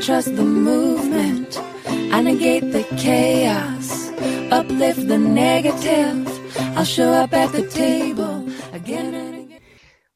trust 0.00 0.34
the 0.36 0.44
movement. 0.44 1.58
I 1.86 2.22
negate 2.22 2.72
the 2.72 2.84
chaos, 2.96 4.08
uplift 4.50 5.06
the 5.08 5.18
negative. 5.18 6.26
I'll 6.76 6.84
show 6.84 7.12
up 7.12 7.32
at 7.32 7.52
the 7.52 7.66
table 7.68 8.48
again 8.72 9.14
and 9.14 9.34
again. 9.44 9.60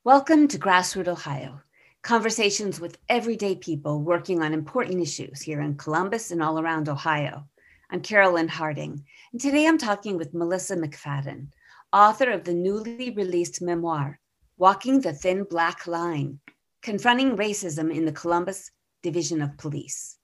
Welcome 0.05 0.49
to 0.49 0.59
Grassroot 0.59 1.09
Ohio, 1.09 1.61
conversations 2.03 2.81
with 2.81 2.99
everyday 3.09 3.55
people 3.57 4.03
working 4.03 4.43
on 4.43 4.53
important 4.55 5.01
issues 5.01 5.41
here 5.43 5.61
in 5.61 5.77
Columbus 5.77 6.31
and 6.31 6.43
all 6.43 6.59
around 6.59 6.89
Ohio. 6.89 7.47
I'm 7.91 8.01
Carolyn 8.01 8.49
Harding, 8.49 9.05
and 9.33 9.41
today 9.41 9.67
I'm 9.67 9.79
talking 9.79 10.17
with 10.17 10.35
Melissa 10.35 10.77
McFadden, 10.77 11.49
author 11.93 12.31
of 12.31 12.45
the 12.45 12.55
newly 12.55 13.11
released 13.11 13.63
memoir, 13.63 14.19
Walking 14.59 15.01
the 15.01 15.13
Thin 15.13 15.45
Black 15.45 15.87
Line 15.87 16.41
Confronting 16.83 17.37
Racism 17.37 17.93
in 17.93 18.05
the 18.05 18.13
Columbus 18.13 18.71
Division 19.07 19.41
of 19.41 19.57
Police. 19.57 20.19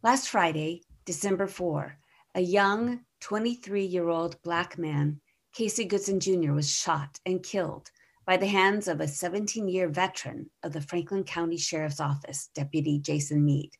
Last 0.00 0.28
Friday, 0.28 0.82
December 1.04 1.48
4, 1.48 1.98
a 2.36 2.40
young 2.40 3.00
23 3.22 3.84
year 3.84 4.08
old 4.08 4.40
Black 4.42 4.78
man, 4.78 5.20
Casey 5.52 5.84
Goodson 5.84 6.20
Jr., 6.20 6.52
was 6.52 6.70
shot 6.70 7.18
and 7.26 7.42
killed 7.42 7.90
by 8.24 8.36
the 8.36 8.46
hands 8.46 8.86
of 8.86 9.00
a 9.00 9.08
17 9.08 9.66
year 9.66 9.88
veteran 9.88 10.48
of 10.62 10.72
the 10.72 10.80
Franklin 10.80 11.24
County 11.24 11.56
Sheriff's 11.56 11.98
Office, 11.98 12.50
Deputy 12.54 13.00
Jason 13.00 13.44
Meade. 13.44 13.76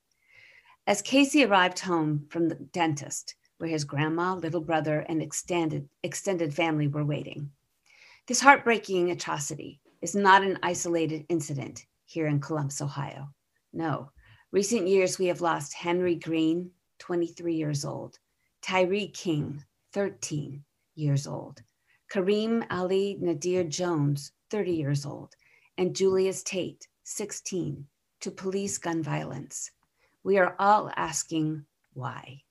As 0.89 1.01
Casey 1.01 1.45
arrived 1.45 1.79
home 1.79 2.27
from 2.29 2.49
the 2.49 2.57
dentist, 2.57 3.37
where 3.59 3.71
his 3.71 3.85
grandma, 3.85 4.35
little 4.35 4.61
brother, 4.61 5.07
and 5.09 5.23
extended, 5.23 5.89
extended 6.03 6.53
family 6.53 6.89
were 6.89 7.05
waiting, 7.05 7.53
this 8.27 8.41
heartbreaking 8.41 9.13
atrocity 9.13 9.79
is 10.03 10.17
not 10.17 10.43
an 10.43 10.59
isolated 10.61 11.25
incident 11.29 11.87
here 12.05 12.27
in 12.27 12.41
Columbus, 12.41 12.81
Ohio. 12.81 13.29
No, 13.73 14.11
recent 14.55 14.87
years 14.87 15.19
we 15.19 15.27
have 15.27 15.41
lost 15.41 15.75
Henry 15.75 16.15
Green, 16.15 16.71
23 17.01 17.55
years 17.55 17.85
old, 17.85 18.21
Tyree 18.63 19.09
King, 19.09 19.65
13 19.93 20.63
years 20.95 21.27
old, 21.27 21.61
Kareem 22.09 22.65
Ali 22.71 23.19
Nadir 23.21 23.65
Jones, 23.65 24.31
30 24.53 24.71
years 24.71 25.05
old, 25.05 25.35
and 25.77 25.97
Julius 25.97 26.45
Tate, 26.45 26.87
16, 27.03 27.85
to 28.21 28.31
police 28.31 28.79
gun 28.79 29.03
violence. 29.03 29.73
We 30.23 30.39
are 30.39 30.55
all 30.61 30.89
asking 30.95 31.65
why. 31.95 32.43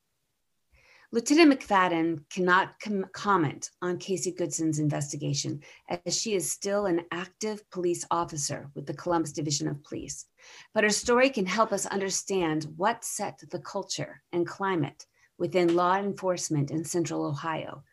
Lieutenant 1.14 1.60
McFadden 1.60 2.28
cannot 2.32 2.80
com- 2.80 3.06
comment 3.14 3.70
on 3.84 4.00
Casey 4.00 4.32
Goodson's 4.32 4.80
investigation 4.80 5.62
as 6.08 6.20
she 6.20 6.34
is 6.34 6.50
still 6.50 6.88
an 6.88 7.02
active 7.12 7.70
police 7.70 8.04
officer 8.10 8.72
with 8.74 8.88
the 8.88 8.96
Columbus 8.96 9.32
Division 9.32 9.68
of 9.68 9.84
Police. 9.84 10.26
But 10.74 10.84
her 10.84 10.90
story 10.90 11.30
can 11.30 11.46
help 11.46 11.72
us 11.72 11.86
understand 11.86 12.66
what 12.78 13.06
set 13.06 13.40
the 13.52 13.60
culture 13.60 14.24
and 14.32 14.48
climate 14.48 15.06
within 15.38 15.76
law 15.76 15.98
enforcement 15.98 16.72
in 16.72 16.84
Central 16.84 17.28
Ohio, 17.28 17.84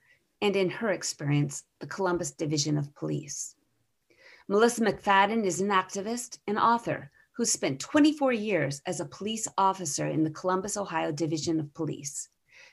and 0.41 0.57
in 0.57 0.71
her 0.71 0.89
experience, 0.89 1.65
the 1.81 1.87
Columbus 1.87 2.31
Division 2.31 2.79
of 2.79 2.95
Police. 2.95 3.55
Melissa 4.49 4.81
McFadden 4.81 5.45
is 5.45 5.61
an 5.61 5.69
activist 5.69 6.39
and 6.47 6.59
author 6.59 7.11
who 7.33 7.45
spent 7.45 7.81
24 7.81 8.33
years 8.33 8.81
as 8.87 8.99
a 8.99 9.05
police 9.05 9.47
officer 9.59 10.07
in 10.07 10.25
the 10.25 10.31
Columbus, 10.31 10.79
Ohio 10.79 11.13
Division 11.13 11.61
of 11.61 11.75
Police. 11.75 12.31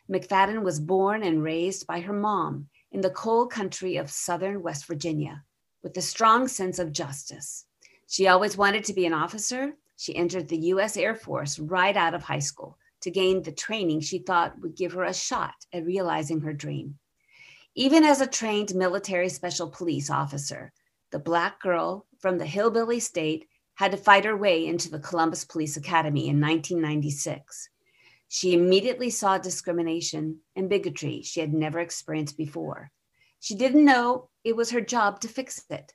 McFadden 0.10 0.64
was 0.64 0.80
born 0.80 1.24
and 1.24 1.44
raised 1.44 1.86
by 1.86 2.00
her 2.00 2.14
mom 2.14 2.70
in 2.92 3.02
the 3.02 3.10
coal 3.10 3.46
country 3.46 3.98
of 3.98 4.10
southern 4.10 4.62
West 4.62 4.86
Virginia 4.86 5.44
with 5.84 5.98
a 5.98 6.02
strong 6.02 6.48
sense 6.48 6.80
of 6.80 6.94
justice. 6.94 7.66
She 8.08 8.28
always 8.28 8.56
wanted 8.58 8.86
to 8.86 8.94
be 8.94 9.06
an 9.06 9.14
officer. 9.14 9.74
She 9.98 10.16
entered 10.16 10.48
the 10.48 10.68
U.S. 10.72 10.96
Air 10.96 11.14
Force 11.14 11.60
right 11.60 11.96
out 11.96 12.14
of 12.14 12.24
high 12.24 12.40
school 12.40 12.78
to 13.02 13.12
gain 13.12 13.42
the 13.42 13.52
training 13.52 14.00
she 14.00 14.20
thought 14.20 14.60
would 14.62 14.76
give 14.76 14.94
her 14.94 15.04
a 15.04 15.14
shot 15.14 15.54
at 15.74 15.86
realizing 15.86 16.40
her 16.42 16.54
dream. 16.54 16.98
Even 17.76 18.04
as 18.04 18.22
a 18.22 18.28
trained 18.28 18.74
military 18.74 19.30
special 19.30 19.70
police 19.70 20.10
officer, 20.10 20.72
the 21.12 21.20
black 21.20 21.62
girl 21.62 22.06
from 22.18 22.38
the 22.38 22.46
hillbilly 22.46 23.00
state 23.00 23.48
had 23.76 23.92
to 23.92 23.98
fight 23.98 24.26
her 24.26 24.36
way 24.36 24.66
into 24.66 24.90
the 24.90 25.00
Columbus 25.00 25.46
Police 25.46 25.78
Academy 25.78 26.28
in 26.28 26.42
1996. 26.42 27.70
She 28.30 28.54
immediately 28.54 29.10
saw 29.10 29.38
discrimination 29.38 30.40
and 30.56 30.70
bigotry 30.70 31.22
she 31.22 31.40
had 31.40 31.54
never 31.54 31.80
experienced 31.80 32.38
before. 32.38 32.92
She 33.40 33.56
didn't 33.56 33.86
know 33.86 34.30
it 34.44 34.56
was 34.56 34.72
her 34.72 34.82
job 34.82 35.22
to 35.22 35.28
fix 35.28 35.64
it. 35.70 35.94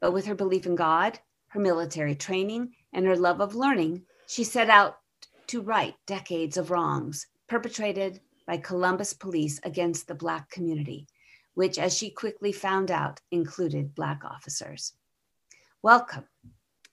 But 0.00 0.12
with 0.12 0.26
her 0.26 0.34
belief 0.34 0.66
in 0.66 0.74
God, 0.74 1.18
her 1.48 1.60
military 1.60 2.14
training, 2.14 2.74
and 2.92 3.06
her 3.06 3.16
love 3.16 3.40
of 3.40 3.54
learning, 3.54 4.02
she 4.26 4.44
set 4.44 4.68
out 4.68 4.98
to 5.46 5.62
right 5.62 5.94
decades 6.06 6.56
of 6.56 6.70
wrongs 6.70 7.26
perpetrated 7.48 8.20
by 8.46 8.56
Columbus 8.56 9.12
police 9.14 9.60
against 9.62 10.08
the 10.08 10.14
Black 10.14 10.50
community, 10.50 11.06
which, 11.54 11.78
as 11.78 11.96
she 11.96 12.10
quickly 12.10 12.52
found 12.52 12.90
out, 12.90 13.20
included 13.30 13.94
Black 13.94 14.24
officers. 14.24 14.94
Welcome. 15.82 16.24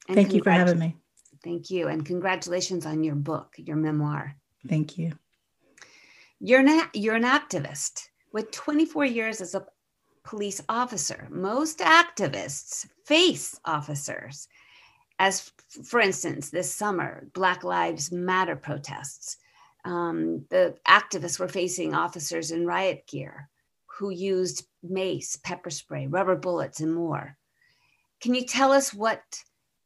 Thank 0.08 0.34
you 0.34 0.44
for 0.44 0.52
having 0.52 0.80
me. 0.80 0.98
Thank 1.44 1.70
you. 1.70 1.88
And 1.88 2.06
congratulations 2.06 2.86
on 2.86 3.04
your 3.04 3.16
book, 3.16 3.56
your 3.58 3.78
memoir. 3.78 4.36
Thank 4.68 4.98
you. 4.98 5.14
You're 6.40 6.62
an, 6.62 6.90
you're 6.94 7.16
an 7.16 7.24
activist 7.24 8.08
with 8.32 8.52
24 8.52 9.06
years 9.06 9.42
as 9.42 9.56
a 9.56 9.66
police 10.24 10.62
officer. 10.70 11.28
Most 11.30 11.80
activists 11.80 12.88
face 13.06 13.60
officers. 13.66 14.48
As, 15.18 15.52
for 15.84 16.00
instance, 16.00 16.50
this 16.50 16.74
summer, 16.74 17.28
Black 17.34 17.64
Lives 17.64 18.12
Matter 18.12 18.56
protests. 18.56 19.38
Um, 19.86 20.46
the 20.50 20.76
activists 20.88 21.40
were 21.40 21.48
facing 21.48 21.94
officers 21.94 22.52
in 22.52 22.66
riot 22.66 23.06
gear 23.08 23.50
who 23.86 24.12
used 24.12 24.66
mace, 24.82 25.36
pepper 25.36 25.70
spray, 25.70 26.08
rubber 26.08 26.36
bullets, 26.36 26.80
and 26.80 26.94
more. 26.94 27.38
Can 28.22 28.34
you 28.34 28.46
tell 28.46 28.72
us 28.72 28.94
what 28.94 29.22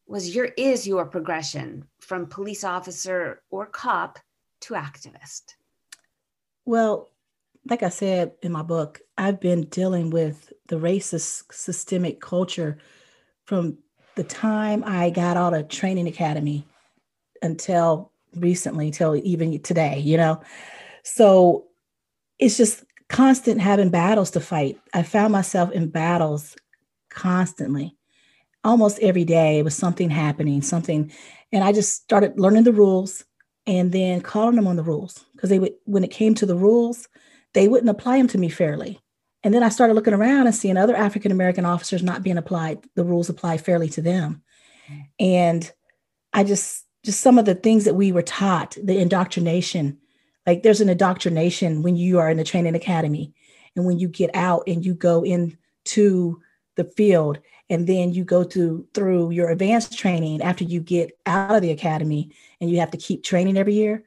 was 0.06 0.35
your 0.35 0.50
is 0.57 0.88
your 0.88 1.06
progression 1.06 1.85
from 2.00 2.28
police 2.28 2.63
officer 2.63 3.41
or 3.50 3.66
cop 3.66 4.19
to 4.63 4.74
activist? 4.74 5.56
Well, 6.66 7.09
like 7.69 7.84
I 7.84 7.90
said 7.90 8.34
in 8.41 8.51
my 8.51 8.62
book, 8.62 9.01
I've 9.18 9.40
been 9.40 9.63
dealing 9.63 10.09
with 10.09 10.51
the 10.68 10.75
racist 10.78 11.53
systemic 11.53 12.19
culture 12.19 12.78
from 13.46 13.78
the 14.16 14.24
time 14.24 14.84
I 14.85 15.09
got 15.09 15.38
out 15.38 15.53
of 15.53 15.69
training 15.69 16.07
academy 16.07 16.66
until 17.41 18.12
recently, 18.35 18.91
till 18.91 19.16
even 19.16 19.62
today, 19.62 20.00
you 20.00 20.18
know. 20.18 20.41
So 21.03 21.68
it's 22.40 22.57
just 22.57 22.84
constant 23.09 23.62
having 23.62 23.90
battles 23.90 24.31
to 24.31 24.40
fight. 24.40 24.80
I 24.94 25.03
found 25.03 25.31
myself 25.31 25.72
in 25.72 25.90
battles 25.90 26.56
constantly. 27.09 27.95
Almost 28.63 29.00
every 29.00 29.25
day 29.25 29.59
it 29.59 29.63
was 29.63 29.75
something 29.75 30.09
happening, 30.09 30.62
something, 30.62 31.12
and 31.51 31.63
I 31.63 31.74
just 31.74 31.94
started 31.94 32.40
learning 32.40 32.63
the 32.63 32.72
rules 32.72 33.25
and 33.66 33.91
then 33.91 34.22
calling 34.22 34.56
them 34.56 34.68
on 34.68 34.75
the 34.75 34.84
rules. 34.84 35.25
Because 35.34 35.50
they 35.50 35.59
would 35.59 35.74
when 35.85 36.03
it 36.03 36.12
came 36.12 36.35
to 36.35 36.46
the 36.46 36.56
rules 36.56 37.07
they 37.53 37.68
wouldn't 37.68 37.90
apply 37.90 38.18
them 38.18 38.28
to 38.28 38.38
me 38.38 38.50
fairly. 38.50 39.00
And 39.44 39.53
then 39.53 39.63
i 39.63 39.69
started 39.69 39.94
looking 39.94 40.13
around 40.13 40.47
and 40.47 40.56
seeing 40.56 40.78
other 40.78 40.96
african 40.96 41.31
american 41.31 41.66
officers 41.66 42.03
not 42.03 42.24
being 42.24 42.38
applied 42.38 42.79
the 42.96 43.03
rules 43.03 43.29
apply 43.29 43.57
fairly 43.57 43.90
to 43.90 44.01
them. 44.01 44.41
And 45.19 45.69
i 46.34 46.44
just 46.44 46.85
just 47.03 47.22
some 47.22 47.38
of 47.38 47.46
the 47.46 47.56
things 47.56 47.85
that 47.85 47.96
we 47.96 48.12
were 48.12 48.22
taught 48.22 48.78
the 48.81 48.97
indoctrination 48.97 50.00
like 50.45 50.63
there's 50.63 50.81
an 50.81 50.90
indoctrination 50.90 51.81
when 51.81 51.95
you 51.95 52.19
are 52.19 52.30
in 52.30 52.38
the 52.38 52.44
training 52.44 52.75
academy 52.75 53.33
and 53.75 53.86
when 53.86 54.00
you 54.00 54.07
get 54.07 54.30
out 54.33 54.63
and 54.68 54.86
you 54.86 54.94
go 54.94 55.24
into 55.24 56.42
the 56.75 56.84
field 56.84 57.40
and 57.70 57.88
then 57.88 58.14
you 58.14 58.24
go 58.24 58.44
to 58.44 58.88
through 58.94 59.31
your 59.31 59.50
advanced 59.50 59.98
training 59.98 60.42
after 60.42 60.64
you 60.64 60.80
get 60.80 61.12
out 61.25 61.56
of 61.56 61.62
the 61.62 61.72
academy 61.72 62.31
and 62.60 62.70
you 62.70 62.80
have 62.80 62.92
to 62.92 62.98
keep 62.98 63.24
training 63.24 63.58
every 63.58 63.74
year 63.74 64.04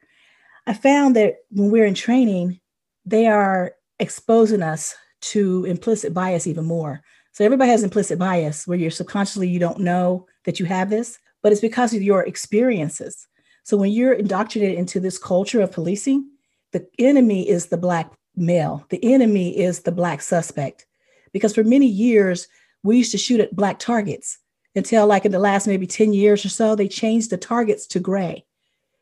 i 0.65 0.73
found 0.73 1.15
that 1.15 1.37
when 1.49 1.71
we're 1.71 1.85
in 1.85 1.93
training 1.93 2.59
they 3.05 3.27
are 3.27 3.73
exposing 3.99 4.61
us 4.61 4.95
to 5.21 5.65
implicit 5.65 6.13
bias 6.13 6.47
even 6.47 6.65
more. 6.65 7.01
So 7.31 7.45
everybody 7.45 7.71
has 7.71 7.83
implicit 7.83 8.19
bias 8.19 8.67
where 8.67 8.77
you're 8.77 8.91
subconsciously 8.91 9.47
you 9.47 9.59
don't 9.59 9.79
know 9.79 10.27
that 10.45 10.59
you 10.59 10.65
have 10.65 10.89
this 10.89 11.17
but 11.43 11.51
it's 11.51 11.61
because 11.61 11.93
of 11.93 12.01
your 12.01 12.23
experiences. 12.23 13.27
So 13.63 13.77
when 13.77 13.91
you're 13.91 14.13
indoctrinated 14.13 14.77
into 14.77 14.99
this 14.99 15.17
culture 15.17 15.61
of 15.61 15.71
policing 15.71 16.29
the 16.73 16.85
enemy 16.99 17.47
is 17.47 17.67
the 17.67 17.77
black 17.77 18.11
male. 18.35 18.85
The 18.89 19.13
enemy 19.13 19.57
is 19.57 19.81
the 19.81 19.91
black 19.91 20.21
suspect 20.21 20.85
because 21.33 21.53
for 21.53 21.63
many 21.63 21.87
years 21.87 22.47
we 22.83 22.97
used 22.97 23.11
to 23.11 23.17
shoot 23.17 23.39
at 23.39 23.55
black 23.55 23.79
targets 23.79 24.37
until 24.75 25.07
like 25.07 25.25
in 25.25 25.31
the 25.31 25.39
last 25.39 25.67
maybe 25.67 25.87
10 25.87 26.13
years 26.13 26.45
or 26.45 26.49
so, 26.49 26.75
they 26.75 26.87
changed 26.87 27.29
the 27.29 27.37
targets 27.37 27.87
to 27.87 27.99
gray. 27.99 28.45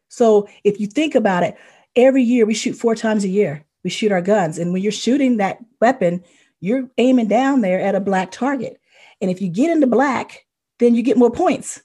So 0.07 0.47
if 0.63 0.79
you 0.79 0.87
think 0.87 1.15
about 1.15 1.43
it, 1.43 1.57
every 1.95 2.23
year 2.23 2.45
we 2.45 2.53
shoot 2.53 2.73
four 2.73 2.95
times 2.95 3.23
a 3.23 3.29
year. 3.29 3.65
We 3.83 3.89
shoot 3.89 4.11
our 4.11 4.21
guns. 4.21 4.57
And 4.57 4.73
when 4.73 4.81
you're 4.81 4.91
shooting 4.91 5.37
that 5.37 5.59
weapon, 5.81 6.23
you're 6.61 6.89
aiming 6.97 7.27
down 7.27 7.61
there 7.61 7.79
at 7.79 7.95
a 7.95 7.99
black 7.99 8.31
target. 8.31 8.79
And 9.21 9.29
if 9.29 9.41
you 9.41 9.49
get 9.49 9.69
into 9.69 9.87
black, 9.87 10.45
then 10.79 10.95
you 10.95 11.03
get 11.03 11.17
more 11.17 11.31
points 11.31 11.81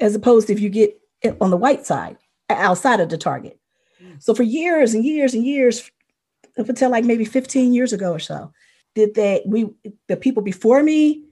as 0.00 0.14
opposed 0.14 0.48
to 0.48 0.52
if 0.52 0.60
you 0.60 0.68
get 0.68 1.00
on 1.40 1.50
the 1.50 1.56
white 1.56 1.86
side. 1.86 2.18
outside 2.50 3.00
of 3.00 3.08
the 3.08 3.18
target. 3.18 3.58
Mm. 4.02 4.22
So 4.22 4.34
for 4.34 4.42
years 4.42 4.94
and 4.94 5.04
years 5.04 5.34
and 5.34 5.44
years, 5.44 5.90
up 6.58 6.68
until 6.68 6.90
like 6.90 7.04
maybe 7.04 7.24
15 7.24 7.72
years 7.72 7.92
ago 7.92 8.12
or 8.12 8.18
so, 8.18 8.52
did 8.94 9.14
they 9.14 9.42
we 9.46 9.70
the 10.08 10.16
people 10.16 10.42
before 10.42 10.82
me 10.82 11.24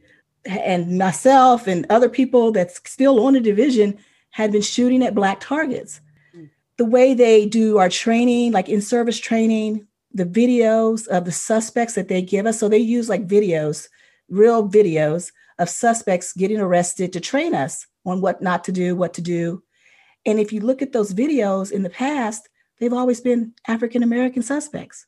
and 0.45 0.99
myself 0.99 1.67
and 1.67 1.87
other 1.91 2.09
people 2.09 2.53
that's 2.53 2.81
still 2.89 3.25
on 3.25 3.35
the 3.35 3.41
division 3.41 3.99
had 4.31 4.53
been 4.53 4.63
shooting 4.63 5.03
at 5.03 5.15
black 5.15 5.41
targets. 5.41 6.01
Mm. 6.37 6.51
The 6.77 6.85
way 6.85 7.15
they 7.15 7.47
do 7.47 7.79
our 7.79 7.89
training, 7.89 8.53
like 8.53 8.69
in 8.69 8.81
service 8.81 9.19
training, 9.19 9.87
the 10.13 10.25
videos 10.25 11.07
of 11.09 11.25
the 11.25 11.33
suspects 11.33 11.95
that 11.95 12.09
they 12.09 12.23
give 12.23 12.47
us. 12.47 12.59
So 12.61 12.69
they 12.69 12.79
use 12.79 13.09
like 13.09 13.27
videos, 13.27 13.89
real 14.29 14.69
videos 14.69 15.33
of 15.59 15.69
suspects 15.69 16.33
getting 16.33 16.61
arrested 16.61 17.13
to 17.13 17.21
train 17.21 17.55
us 17.55 17.87
on 18.05 18.21
what 18.21 18.43
not 18.43 18.65
to 18.65 18.73
do, 18.73 18.95
what 18.95 19.15
to 19.15 19.23
do. 19.23 19.63
And 20.25 20.39
if 20.39 20.53
you 20.53 20.61
look 20.61 20.83
at 20.83 20.93
those 20.93 21.15
videos 21.15 21.71
in 21.71 21.83
the 21.83 21.91
past, 21.91 22.49
they've 22.79 22.93
always 22.93 23.21
been 23.21 23.55
African 23.67 24.03
American 24.03 24.43
suspects. 24.43 25.07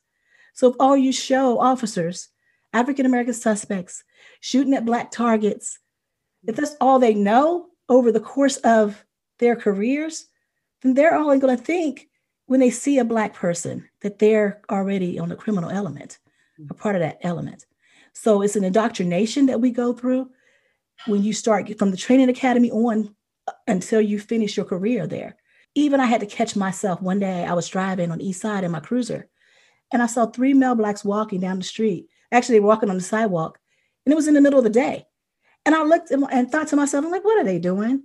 So 0.53 0.69
if 0.69 0.75
all 0.79 0.97
you 0.97 1.11
show 1.11 1.59
officers, 1.59 2.29
African 2.73 3.05
American 3.05 3.33
suspects 3.33 4.03
shooting 4.41 4.73
at 4.73 4.85
black 4.85 5.11
targets, 5.11 5.79
if 6.45 6.55
that's 6.55 6.75
all 6.79 6.99
they 6.99 7.13
know 7.13 7.67
over 7.87 8.11
the 8.11 8.19
course 8.19 8.57
of 8.57 9.03
their 9.39 9.55
careers, 9.55 10.27
then 10.81 10.93
they're 10.93 11.15
only 11.15 11.39
going 11.39 11.57
to 11.57 11.63
think 11.63 12.07
when 12.45 12.59
they 12.59 12.69
see 12.69 12.97
a 12.97 13.05
black 13.05 13.33
person 13.33 13.87
that 14.01 14.19
they're 14.19 14.61
already 14.69 15.19
on 15.19 15.29
the 15.29 15.35
criminal 15.35 15.69
element, 15.69 16.19
a 16.69 16.73
part 16.73 16.95
of 16.95 17.01
that 17.01 17.19
element. 17.21 17.65
So 18.13 18.41
it's 18.41 18.55
an 18.55 18.63
indoctrination 18.63 19.45
that 19.47 19.61
we 19.61 19.71
go 19.71 19.93
through 19.93 20.29
when 21.05 21.23
you 21.23 21.33
start 21.33 21.77
from 21.77 21.91
the 21.91 21.97
training 21.97 22.29
academy 22.29 22.71
on 22.71 23.15
uh, 23.47 23.51
until 23.67 24.01
you 24.01 24.19
finish 24.19 24.57
your 24.57 24.65
career 24.65 25.07
there. 25.07 25.37
Even 25.75 25.99
I 25.99 26.05
had 26.05 26.21
to 26.21 26.25
catch 26.25 26.55
myself 26.55 27.01
one 27.01 27.19
day. 27.19 27.45
I 27.45 27.53
was 27.53 27.67
driving 27.67 28.11
on 28.11 28.19
East 28.19 28.41
Side 28.41 28.63
in 28.63 28.71
my 28.71 28.79
cruiser, 28.79 29.29
and 29.93 30.01
I 30.01 30.07
saw 30.07 30.25
three 30.25 30.53
male 30.53 30.75
blacks 30.75 31.05
walking 31.05 31.39
down 31.41 31.59
the 31.59 31.63
street. 31.63 32.09
Actually, 32.31 32.59
walking 32.59 32.89
on 32.89 32.97
the 32.97 33.03
sidewalk, 33.03 33.59
and 34.05 34.13
it 34.13 34.15
was 34.15 34.27
in 34.27 34.33
the 34.33 34.41
middle 34.41 34.59
of 34.59 34.63
the 34.63 34.69
day. 34.69 35.05
And 35.65 35.75
I 35.75 35.83
looked 35.83 36.11
and 36.11 36.51
thought 36.51 36.67
to 36.69 36.75
myself, 36.75 37.05
I'm 37.05 37.11
like, 37.11 37.23
what 37.23 37.39
are 37.39 37.43
they 37.43 37.59
doing? 37.59 38.03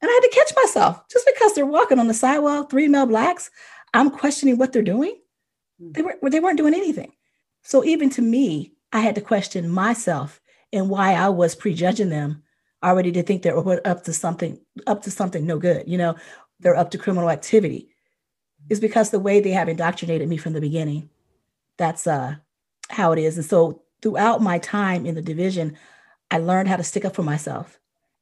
And 0.00 0.10
I 0.10 0.12
had 0.12 0.20
to 0.20 0.34
catch 0.34 0.52
myself 0.56 1.02
just 1.10 1.26
because 1.26 1.54
they're 1.54 1.66
walking 1.66 1.98
on 1.98 2.08
the 2.08 2.14
sidewalk, 2.14 2.70
three 2.70 2.88
male 2.88 3.06
blacks. 3.06 3.50
I'm 3.94 4.10
questioning 4.10 4.58
what 4.58 4.72
they're 4.72 4.82
doing. 4.82 5.16
Hmm. 5.80 5.92
They, 5.92 6.02
were, 6.02 6.14
they 6.30 6.40
weren't 6.40 6.58
doing 6.58 6.74
anything. 6.74 7.12
So 7.62 7.84
even 7.84 8.10
to 8.10 8.22
me, 8.22 8.72
I 8.92 9.00
had 9.00 9.14
to 9.16 9.20
question 9.20 9.68
myself 9.68 10.40
and 10.72 10.88
why 10.88 11.14
I 11.14 11.28
was 11.28 11.54
prejudging 11.54 12.10
them 12.10 12.42
already 12.82 13.12
to 13.12 13.22
think 13.22 13.42
they're 13.42 13.86
up 13.86 14.04
to 14.04 14.12
something, 14.12 14.60
up 14.86 15.02
to 15.02 15.10
something 15.10 15.44
no 15.44 15.58
good. 15.58 15.88
You 15.88 15.98
know, 15.98 16.16
they're 16.60 16.76
up 16.76 16.90
to 16.92 16.98
criminal 16.98 17.30
activity. 17.30 17.90
Is 18.70 18.80
because 18.80 19.10
the 19.10 19.18
way 19.18 19.40
they 19.40 19.50
have 19.52 19.68
indoctrinated 19.68 20.28
me 20.28 20.36
from 20.36 20.52
the 20.52 20.60
beginning. 20.60 21.08
That's 21.78 22.06
uh 22.06 22.36
how 22.90 23.12
it 23.12 23.18
is. 23.18 23.36
And 23.36 23.46
so 23.46 23.82
throughout 24.02 24.42
my 24.42 24.58
time 24.58 25.06
in 25.06 25.14
the 25.14 25.22
division, 25.22 25.76
I 26.30 26.38
learned 26.38 26.68
how 26.68 26.76
to 26.76 26.84
stick 26.84 27.04
up 27.04 27.14
for 27.14 27.22
myself. 27.22 27.78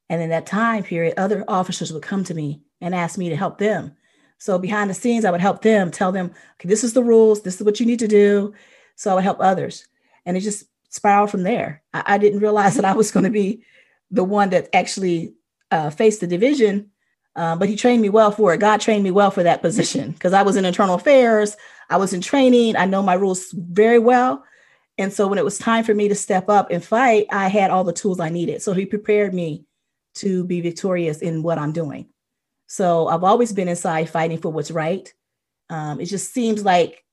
And 0.09 0.21
in 0.21 0.29
that 0.29 0.45
time 0.45 0.83
period, 0.83 1.15
other 1.17 1.43
officers 1.47 1.91
would 1.91 2.03
come 2.03 2.23
to 2.25 2.33
me 2.33 2.61
and 2.79 2.95
ask 2.95 3.17
me 3.17 3.29
to 3.29 3.35
help 3.35 3.57
them. 3.57 3.95
So 4.37 4.57
behind 4.57 4.89
the 4.89 4.93
scenes, 4.93 5.25
I 5.25 5.31
would 5.31 5.41
help 5.41 5.61
them, 5.61 5.91
tell 5.91 6.11
them, 6.11 6.31
okay, 6.53 6.69
this 6.69 6.83
is 6.83 6.93
the 6.93 7.03
rules, 7.03 7.41
this 7.41 7.55
is 7.55 7.63
what 7.63 7.79
you 7.79 7.85
need 7.85 7.99
to 7.99 8.07
do. 8.07 8.53
So 8.95 9.11
I 9.11 9.15
would 9.15 9.23
help 9.23 9.39
others. 9.39 9.87
And 10.25 10.37
it 10.37 10.41
just 10.41 10.65
spiraled 10.89 11.31
from 11.31 11.43
there. 11.43 11.81
I, 11.93 12.03
I 12.05 12.17
didn't 12.17 12.39
realize 12.39 12.75
that 12.75 12.85
I 12.85 12.93
was 12.93 13.11
going 13.11 13.25
to 13.25 13.29
be 13.29 13.63
the 14.11 14.23
one 14.23 14.49
that 14.51 14.69
actually 14.73 15.33
uh, 15.71 15.89
faced 15.89 16.21
the 16.21 16.27
division, 16.27 16.91
uh, 17.35 17.55
but 17.55 17.69
he 17.69 17.75
trained 17.75 18.01
me 18.01 18.09
well 18.09 18.31
for 18.31 18.53
it. 18.53 18.59
God 18.59 18.79
trained 18.79 19.03
me 19.03 19.11
well 19.11 19.31
for 19.31 19.43
that 19.43 19.61
position 19.61 20.11
because 20.11 20.33
I 20.33 20.43
was 20.43 20.55
in 20.55 20.65
internal 20.65 20.95
affairs, 20.95 21.57
I 21.89 21.97
was 21.97 22.13
in 22.13 22.21
training, 22.21 22.75
I 22.75 22.85
know 22.85 23.03
my 23.03 23.15
rules 23.15 23.51
very 23.51 23.99
well. 23.99 24.43
And 24.97 25.13
so 25.13 25.27
when 25.27 25.37
it 25.37 25.45
was 25.45 25.57
time 25.57 25.83
for 25.83 25.93
me 25.93 26.07
to 26.07 26.15
step 26.15 26.49
up 26.49 26.71
and 26.71 26.83
fight, 26.83 27.27
I 27.31 27.49
had 27.49 27.69
all 27.69 27.83
the 27.83 27.93
tools 27.93 28.19
I 28.19 28.29
needed. 28.29 28.61
So 28.61 28.73
he 28.73 28.85
prepared 28.85 29.33
me 29.33 29.65
to 30.15 30.43
be 30.43 30.61
victorious 30.61 31.19
in 31.19 31.43
what 31.43 31.59
I'm 31.59 31.71
doing. 31.71 32.07
So 32.67 33.07
I've 33.07 33.23
always 33.23 33.53
been 33.53 33.67
inside 33.67 34.09
fighting 34.09 34.39
for 34.39 34.49
what's 34.49 34.71
right. 34.71 35.11
Um, 35.69 36.01
it 36.01 36.05
just 36.05 36.33
seems 36.33 36.65
like 36.65 37.03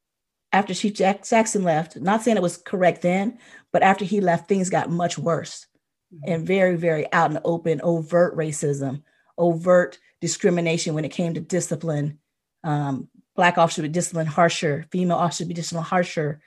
after 0.52 0.72
Chief 0.72 0.94
Jack 0.94 1.24
Jackson 1.24 1.62
left, 1.62 1.96
not 1.96 2.22
saying 2.22 2.36
it 2.36 2.42
was 2.42 2.56
correct 2.56 3.02
then, 3.02 3.38
but 3.72 3.82
after 3.82 4.04
he 4.04 4.20
left, 4.20 4.48
things 4.48 4.70
got 4.70 4.90
much 4.90 5.18
worse 5.18 5.66
mm-hmm. 6.14 6.32
and 6.32 6.46
very, 6.46 6.76
very 6.76 7.12
out 7.12 7.30
in 7.30 7.34
the 7.34 7.42
open, 7.42 7.80
overt 7.82 8.36
racism, 8.36 9.02
overt 9.36 9.98
discrimination 10.20 10.94
when 10.94 11.04
it 11.04 11.10
came 11.10 11.34
to 11.34 11.40
discipline. 11.40 12.18
Um, 12.62 13.08
Black 13.36 13.58
officers 13.58 13.82
would 13.82 13.92
discipline 13.92 14.26
harsher, 14.26 14.86
female 14.92 15.16
officers 15.16 15.48
be 15.48 15.54
disciplined 15.54 15.88
harsher 15.88 16.40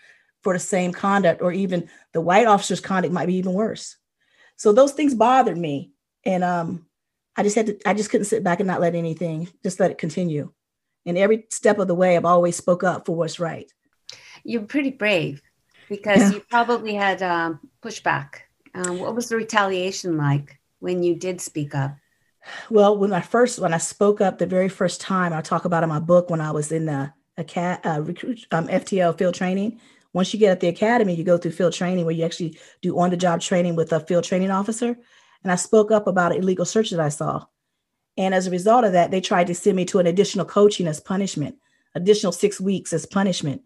for 0.47 0.53
the 0.53 0.59
same 0.59 0.93
conduct, 0.93 1.41
or 1.41 1.51
even 1.51 1.89
the 2.13 2.21
white 2.21 2.47
officer's 2.47 2.79
conduct 2.79 3.13
might 3.13 3.25
be 3.25 3.35
even 3.35 3.51
worse. 3.51 3.97
So 4.55 4.71
those 4.71 4.93
things 4.93 5.13
bothered 5.13 5.57
me. 5.57 5.91
And 6.23 6.41
um, 6.41 6.85
I 7.35 7.43
just 7.43 7.57
had 7.57 7.65
to, 7.65 7.77
I 7.85 7.93
just 7.93 8.09
couldn't 8.09 8.27
sit 8.27 8.45
back 8.45 8.61
and 8.61 8.67
not 8.67 8.79
let 8.79 8.95
anything, 8.95 9.49
just 9.61 9.77
let 9.81 9.91
it 9.91 9.97
continue. 9.97 10.53
And 11.05 11.17
every 11.17 11.47
step 11.49 11.79
of 11.79 11.89
the 11.89 11.95
way, 11.95 12.15
I've 12.15 12.23
always 12.23 12.55
spoke 12.55 12.81
up 12.81 13.05
for 13.05 13.13
what's 13.13 13.41
right. 13.41 13.69
You're 14.45 14.61
pretty 14.61 14.91
brave 14.91 15.41
because 15.89 16.21
yeah. 16.21 16.29
you 16.29 16.39
probably 16.49 16.93
had 16.93 17.21
um, 17.21 17.59
pushback. 17.83 18.35
Um, 18.73 18.99
what 18.99 19.15
was 19.15 19.27
the 19.27 19.35
retaliation 19.35 20.15
like 20.15 20.61
when 20.79 21.03
you 21.03 21.13
did 21.17 21.41
speak 21.41 21.75
up? 21.75 21.97
Well, 22.69 22.97
when 22.97 23.11
I 23.11 23.19
first, 23.19 23.59
when 23.59 23.73
I 23.73 23.79
spoke 23.79 24.21
up 24.21 24.37
the 24.37 24.45
very 24.45 24.69
first 24.69 25.01
time, 25.01 25.33
I 25.33 25.41
talk 25.41 25.65
about 25.65 25.83
in 25.83 25.89
my 25.89 25.99
book 25.99 26.29
when 26.29 26.39
I 26.39 26.51
was 26.51 26.71
in 26.71 26.85
the 26.85 27.11
a 27.37 27.43
cat 27.43 27.85
uh, 27.85 28.01
recruit 28.01 28.47
um, 28.51 28.69
FTO 28.69 29.17
field 29.17 29.35
training. 29.35 29.81
Once 30.17 30.33
you 30.33 30.39
get 30.39 30.51
at 30.51 30.59
the 30.59 30.67
academy, 30.67 31.15
you 31.15 31.23
go 31.23 31.37
through 31.37 31.51
field 31.51 31.71
training 31.71 32.03
where 32.03 32.13
you 32.13 32.25
actually 32.25 32.59
do 32.81 32.99
on 32.99 33.09
the 33.09 33.15
job 33.17 33.39
training 33.39 33.75
with 33.75 33.93
a 33.93 34.01
field 34.01 34.25
training 34.25 34.51
officer. 34.51 34.97
And 35.43 35.51
I 35.51 35.55
spoke 35.55 35.91
up 35.91 36.07
about 36.07 36.33
an 36.33 36.39
illegal 36.39 36.65
search 36.65 36.89
that 36.89 36.99
I 36.99 37.09
saw. 37.09 37.45
And 38.17 38.33
as 38.33 38.47
a 38.47 38.51
result 38.51 38.83
of 38.83 38.91
that, 38.91 39.11
they 39.11 39.21
tried 39.21 39.47
to 39.47 39.55
send 39.55 39.77
me 39.77 39.85
to 39.85 39.99
an 39.99 40.07
additional 40.07 40.45
coaching 40.45 40.87
as 40.87 40.99
punishment, 40.99 41.55
additional 41.95 42.33
six 42.33 42.59
weeks 42.59 42.91
as 42.91 43.05
punishment 43.05 43.61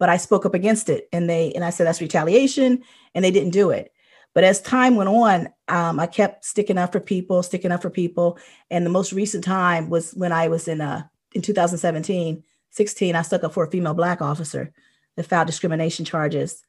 but 0.00 0.08
I 0.08 0.16
spoke 0.16 0.44
up 0.44 0.54
against 0.54 0.88
it 0.88 1.08
and 1.12 1.30
they 1.30 1.52
and 1.52 1.64
I 1.64 1.70
said 1.70 1.86
that's 1.86 2.00
retaliation 2.00 2.82
and 3.14 3.24
they 3.24 3.30
didn't 3.30 3.52
do 3.52 3.70
it. 3.70 3.92
But 4.34 4.44
as 4.44 4.60
time 4.60 4.96
went 4.96 5.10
on, 5.10 5.48
um, 5.68 6.00
I 6.00 6.06
kept 6.06 6.44
sticking 6.44 6.78
up 6.78 6.92
for 6.92 7.00
people, 7.00 7.42
sticking 7.42 7.70
up 7.70 7.82
for 7.82 7.90
people. 7.90 8.38
And 8.70 8.86
the 8.86 8.90
most 8.90 9.12
recent 9.12 9.44
time 9.44 9.90
was 9.90 10.12
when 10.12 10.32
I 10.32 10.48
was 10.48 10.66
in 10.66 10.80
uh, 10.80 11.02
in 11.34 11.42
2017, 11.42 12.42
16, 12.70 13.14
I 13.14 13.22
stuck 13.22 13.44
up 13.44 13.52
for 13.52 13.64
a 13.64 13.70
female 13.70 13.94
black 13.94 14.22
officer 14.22 14.72
that 15.16 15.26
filed 15.26 15.46
discrimination 15.46 16.04
charges. 16.04 16.62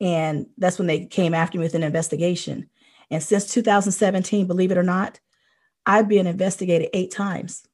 And 0.00 0.46
that's 0.58 0.78
when 0.78 0.88
they 0.88 1.06
came 1.06 1.34
after 1.34 1.58
me 1.58 1.64
with 1.64 1.74
an 1.74 1.82
investigation. 1.82 2.68
And 3.10 3.22
since 3.22 3.52
2017, 3.52 4.46
believe 4.46 4.70
it 4.70 4.78
or 4.78 4.82
not, 4.82 5.20
I've 5.86 6.08
been 6.08 6.26
investigated 6.26 6.88
eight 6.92 7.10
times, 7.10 7.66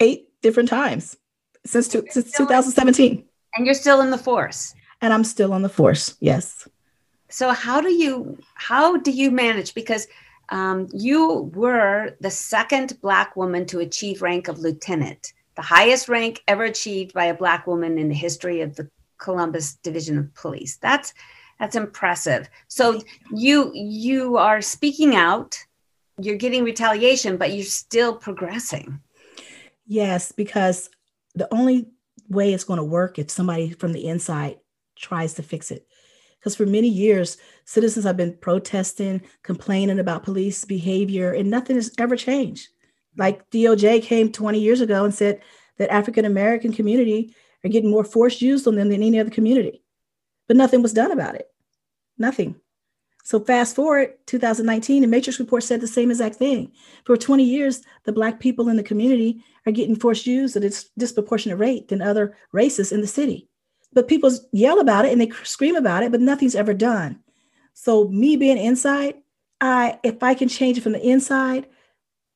eight 0.00 0.28
different 0.42 0.68
times 0.68 1.16
since, 1.64 1.88
to, 1.88 2.04
since 2.10 2.32
2017. 2.32 3.24
And 3.56 3.66
you're 3.66 3.74
still 3.74 4.00
in 4.00 4.10
the 4.10 4.18
force. 4.18 4.74
And 5.00 5.12
I'm 5.12 5.24
still 5.24 5.52
on 5.52 5.62
the 5.62 5.68
force. 5.68 6.16
Yes. 6.20 6.68
So 7.28 7.50
how 7.50 7.80
do 7.80 7.90
you 7.92 8.38
how 8.54 8.96
do 8.96 9.10
you 9.10 9.30
manage 9.30 9.74
because 9.74 10.06
um, 10.50 10.88
you 10.92 11.50
were 11.54 12.16
the 12.20 12.30
second 12.30 12.98
black 13.00 13.34
woman 13.34 13.66
to 13.66 13.80
achieve 13.80 14.22
rank 14.22 14.48
of 14.48 14.58
lieutenant, 14.58 15.32
the 15.56 15.62
highest 15.62 16.08
rank 16.08 16.42
ever 16.46 16.64
achieved 16.64 17.12
by 17.12 17.24
a 17.24 17.34
black 17.34 17.66
woman 17.66 17.98
in 17.98 18.08
the 18.08 18.14
history 18.14 18.60
of 18.60 18.76
the 18.76 18.88
Columbus 19.18 19.74
Division 19.76 20.18
of 20.18 20.34
Police. 20.34 20.76
That's 20.76 21.14
that's 21.58 21.76
impressive. 21.76 22.48
So 22.68 23.00
you 23.34 23.70
you 23.74 24.36
are 24.36 24.60
speaking 24.60 25.14
out, 25.14 25.58
you're 26.20 26.36
getting 26.36 26.64
retaliation, 26.64 27.36
but 27.36 27.52
you're 27.52 27.64
still 27.64 28.16
progressing. 28.16 29.00
Yes, 29.86 30.32
because 30.32 30.90
the 31.34 31.52
only 31.52 31.88
way 32.28 32.52
it's 32.52 32.64
going 32.64 32.78
to 32.78 32.84
work 32.84 33.18
if 33.18 33.30
somebody 33.30 33.70
from 33.70 33.92
the 33.92 34.06
inside 34.06 34.58
tries 34.96 35.34
to 35.34 35.42
fix 35.42 35.70
it. 35.70 35.86
Because 36.38 36.56
for 36.56 36.66
many 36.66 36.88
years, 36.88 37.38
citizens 37.64 38.04
have 38.04 38.16
been 38.16 38.36
protesting, 38.36 39.22
complaining 39.42 39.98
about 39.98 40.24
police 40.24 40.64
behavior, 40.64 41.32
and 41.32 41.50
nothing 41.50 41.76
has 41.76 41.92
ever 41.98 42.16
changed. 42.16 42.68
Like 43.16 43.48
DOJ 43.50 44.02
came 44.02 44.30
20 44.30 44.58
years 44.58 44.80
ago 44.80 45.04
and 45.04 45.14
said 45.14 45.40
that 45.78 45.92
African 45.92 46.24
American 46.24 46.72
community 46.72 47.34
are 47.64 47.70
getting 47.70 47.90
more 47.90 48.04
force 48.04 48.40
used 48.42 48.66
on 48.68 48.76
them 48.76 48.90
than 48.90 49.02
any 49.02 49.18
other 49.18 49.30
community, 49.30 49.82
but 50.46 50.56
nothing 50.56 50.82
was 50.82 50.92
done 50.92 51.10
about 51.10 51.34
it. 51.34 51.48
Nothing. 52.18 52.56
So 53.24 53.40
fast 53.40 53.74
forward 53.74 54.12
2019, 54.26 55.00
the 55.00 55.08
Matrix 55.08 55.40
report 55.40 55.62
said 55.62 55.80
the 55.80 55.86
same 55.86 56.10
exact 56.10 56.36
thing. 56.36 56.70
For 57.06 57.16
20 57.16 57.42
years, 57.42 57.80
the 58.04 58.12
Black 58.12 58.38
people 58.38 58.68
in 58.68 58.76
the 58.76 58.82
community 58.82 59.42
are 59.64 59.72
getting 59.72 59.96
forced 59.96 60.26
used 60.26 60.56
at 60.56 60.64
a 60.64 60.84
disproportionate 60.98 61.58
rate 61.58 61.88
than 61.88 62.02
other 62.02 62.36
races 62.52 62.92
in 62.92 63.00
the 63.00 63.06
city. 63.06 63.48
But 63.94 64.08
people 64.08 64.30
yell 64.52 64.78
about 64.78 65.06
it 65.06 65.12
and 65.12 65.20
they 65.20 65.30
scream 65.42 65.74
about 65.74 66.02
it, 66.02 66.12
but 66.12 66.20
nothing's 66.20 66.54
ever 66.54 66.74
done. 66.74 67.20
So 67.72 68.08
me 68.08 68.36
being 68.36 68.58
inside, 68.58 69.14
I 69.60 69.98
if 70.02 70.22
I 70.22 70.34
can 70.34 70.48
change 70.48 70.76
it 70.76 70.82
from 70.82 70.92
the 70.92 71.08
inside, 71.08 71.66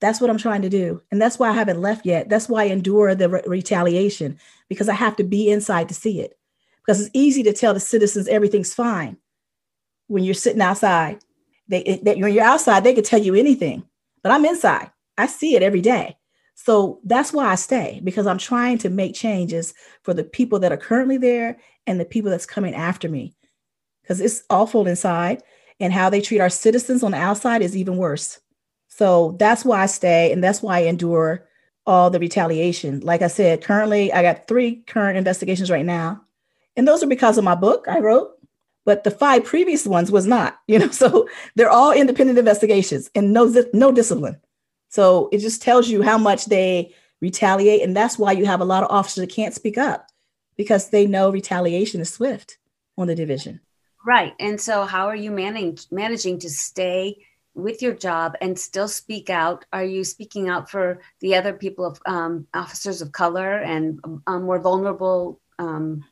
That's 0.00 0.20
what 0.20 0.30
I'm 0.30 0.38
trying 0.38 0.62
to 0.62 0.68
do. 0.68 1.02
And 1.10 1.20
that's 1.20 1.38
why 1.38 1.48
I 1.48 1.54
haven't 1.54 1.80
left 1.80 2.06
yet. 2.06 2.28
That's 2.28 2.48
why 2.48 2.62
I 2.62 2.66
endure 2.66 3.14
the 3.14 3.28
re- 3.28 3.42
retaliation 3.46 4.38
because 4.68 4.88
I 4.88 4.94
have 4.94 5.16
to 5.16 5.24
be 5.24 5.50
inside 5.50 5.88
to 5.88 5.94
see 5.94 6.20
it. 6.20 6.38
Because 6.80 7.00
it's 7.00 7.10
easy 7.12 7.42
to 7.42 7.52
tell 7.52 7.74
the 7.74 7.80
citizens 7.80 8.28
everything's 8.28 8.74
fine 8.74 9.16
when 10.06 10.24
you're 10.24 10.34
sitting 10.34 10.62
outside. 10.62 11.18
They, 11.68 12.00
they, 12.02 12.14
when 12.16 12.32
you're 12.32 12.44
outside, 12.44 12.84
they 12.84 12.94
can 12.94 13.04
tell 13.04 13.20
you 13.20 13.34
anything, 13.34 13.84
but 14.22 14.32
I'm 14.32 14.44
inside. 14.46 14.90
I 15.18 15.26
see 15.26 15.54
it 15.54 15.62
every 15.62 15.82
day. 15.82 16.16
So 16.54 17.00
that's 17.04 17.32
why 17.32 17.46
I 17.46 17.56
stay 17.56 18.00
because 18.02 18.26
I'm 18.26 18.38
trying 18.38 18.78
to 18.78 18.90
make 18.90 19.14
changes 19.14 19.74
for 20.02 20.14
the 20.14 20.24
people 20.24 20.58
that 20.60 20.72
are 20.72 20.78
currently 20.78 21.18
there 21.18 21.58
and 21.86 22.00
the 22.00 22.04
people 22.04 22.30
that's 22.30 22.46
coming 22.46 22.74
after 22.74 23.08
me. 23.08 23.34
Because 24.02 24.20
it's 24.20 24.42
awful 24.48 24.86
inside, 24.86 25.42
and 25.80 25.92
how 25.92 26.08
they 26.10 26.20
treat 26.20 26.40
our 26.40 26.48
citizens 26.48 27.02
on 27.02 27.12
the 27.12 27.18
outside 27.18 27.62
is 27.62 27.76
even 27.76 27.96
worse. 27.98 28.40
So 28.98 29.36
that's 29.38 29.64
why 29.64 29.84
I 29.84 29.86
stay, 29.86 30.32
and 30.32 30.42
that's 30.42 30.60
why 30.60 30.78
I 30.78 30.82
endure 30.86 31.46
all 31.86 32.10
the 32.10 32.18
retaliation. 32.18 32.98
Like 32.98 33.22
I 33.22 33.28
said, 33.28 33.62
currently 33.62 34.12
I 34.12 34.22
got 34.22 34.48
three 34.48 34.82
current 34.88 35.16
investigations 35.16 35.70
right 35.70 35.84
now, 35.84 36.22
and 36.76 36.86
those 36.86 37.04
are 37.04 37.06
because 37.06 37.38
of 37.38 37.44
my 37.44 37.54
book 37.54 37.86
I 37.88 38.00
wrote. 38.00 38.32
But 38.84 39.04
the 39.04 39.12
five 39.12 39.44
previous 39.44 39.86
ones 39.86 40.10
was 40.10 40.26
not, 40.26 40.58
you 40.66 40.80
know. 40.80 40.90
So 40.90 41.28
they're 41.54 41.70
all 41.70 41.92
independent 41.92 42.40
investigations 42.40 43.08
and 43.14 43.32
no 43.32 43.44
no 43.72 43.92
discipline. 43.92 44.40
So 44.88 45.28
it 45.30 45.38
just 45.38 45.62
tells 45.62 45.88
you 45.88 46.02
how 46.02 46.18
much 46.18 46.46
they 46.46 46.92
retaliate, 47.20 47.82
and 47.82 47.96
that's 47.96 48.18
why 48.18 48.32
you 48.32 48.46
have 48.46 48.60
a 48.60 48.64
lot 48.64 48.82
of 48.82 48.90
officers 48.90 49.22
that 49.22 49.32
can't 49.32 49.54
speak 49.54 49.78
up 49.78 50.08
because 50.56 50.90
they 50.90 51.06
know 51.06 51.30
retaliation 51.30 52.00
is 52.00 52.12
swift 52.12 52.58
on 52.96 53.06
the 53.06 53.14
division. 53.14 53.60
Right. 54.04 54.34
And 54.40 54.60
so, 54.60 54.86
how 54.86 55.06
are 55.06 55.14
you 55.14 55.30
managing 55.30 55.78
managing 55.92 56.40
to 56.40 56.50
stay 56.50 57.18
with 57.58 57.82
your 57.82 57.94
job 57.94 58.36
and 58.40 58.58
still 58.58 58.88
speak 58.88 59.28
out? 59.28 59.64
Are 59.72 59.84
you 59.84 60.04
speaking 60.04 60.48
out 60.48 60.70
for 60.70 61.00
the 61.20 61.34
other 61.34 61.52
people 61.52 61.84
of 61.84 62.00
um, 62.06 62.46
officers 62.54 63.02
of 63.02 63.12
color 63.12 63.58
and 63.58 64.00
um, 64.26 64.42
more 64.44 64.60
vulnerable 64.60 65.40
um, 65.58 66.04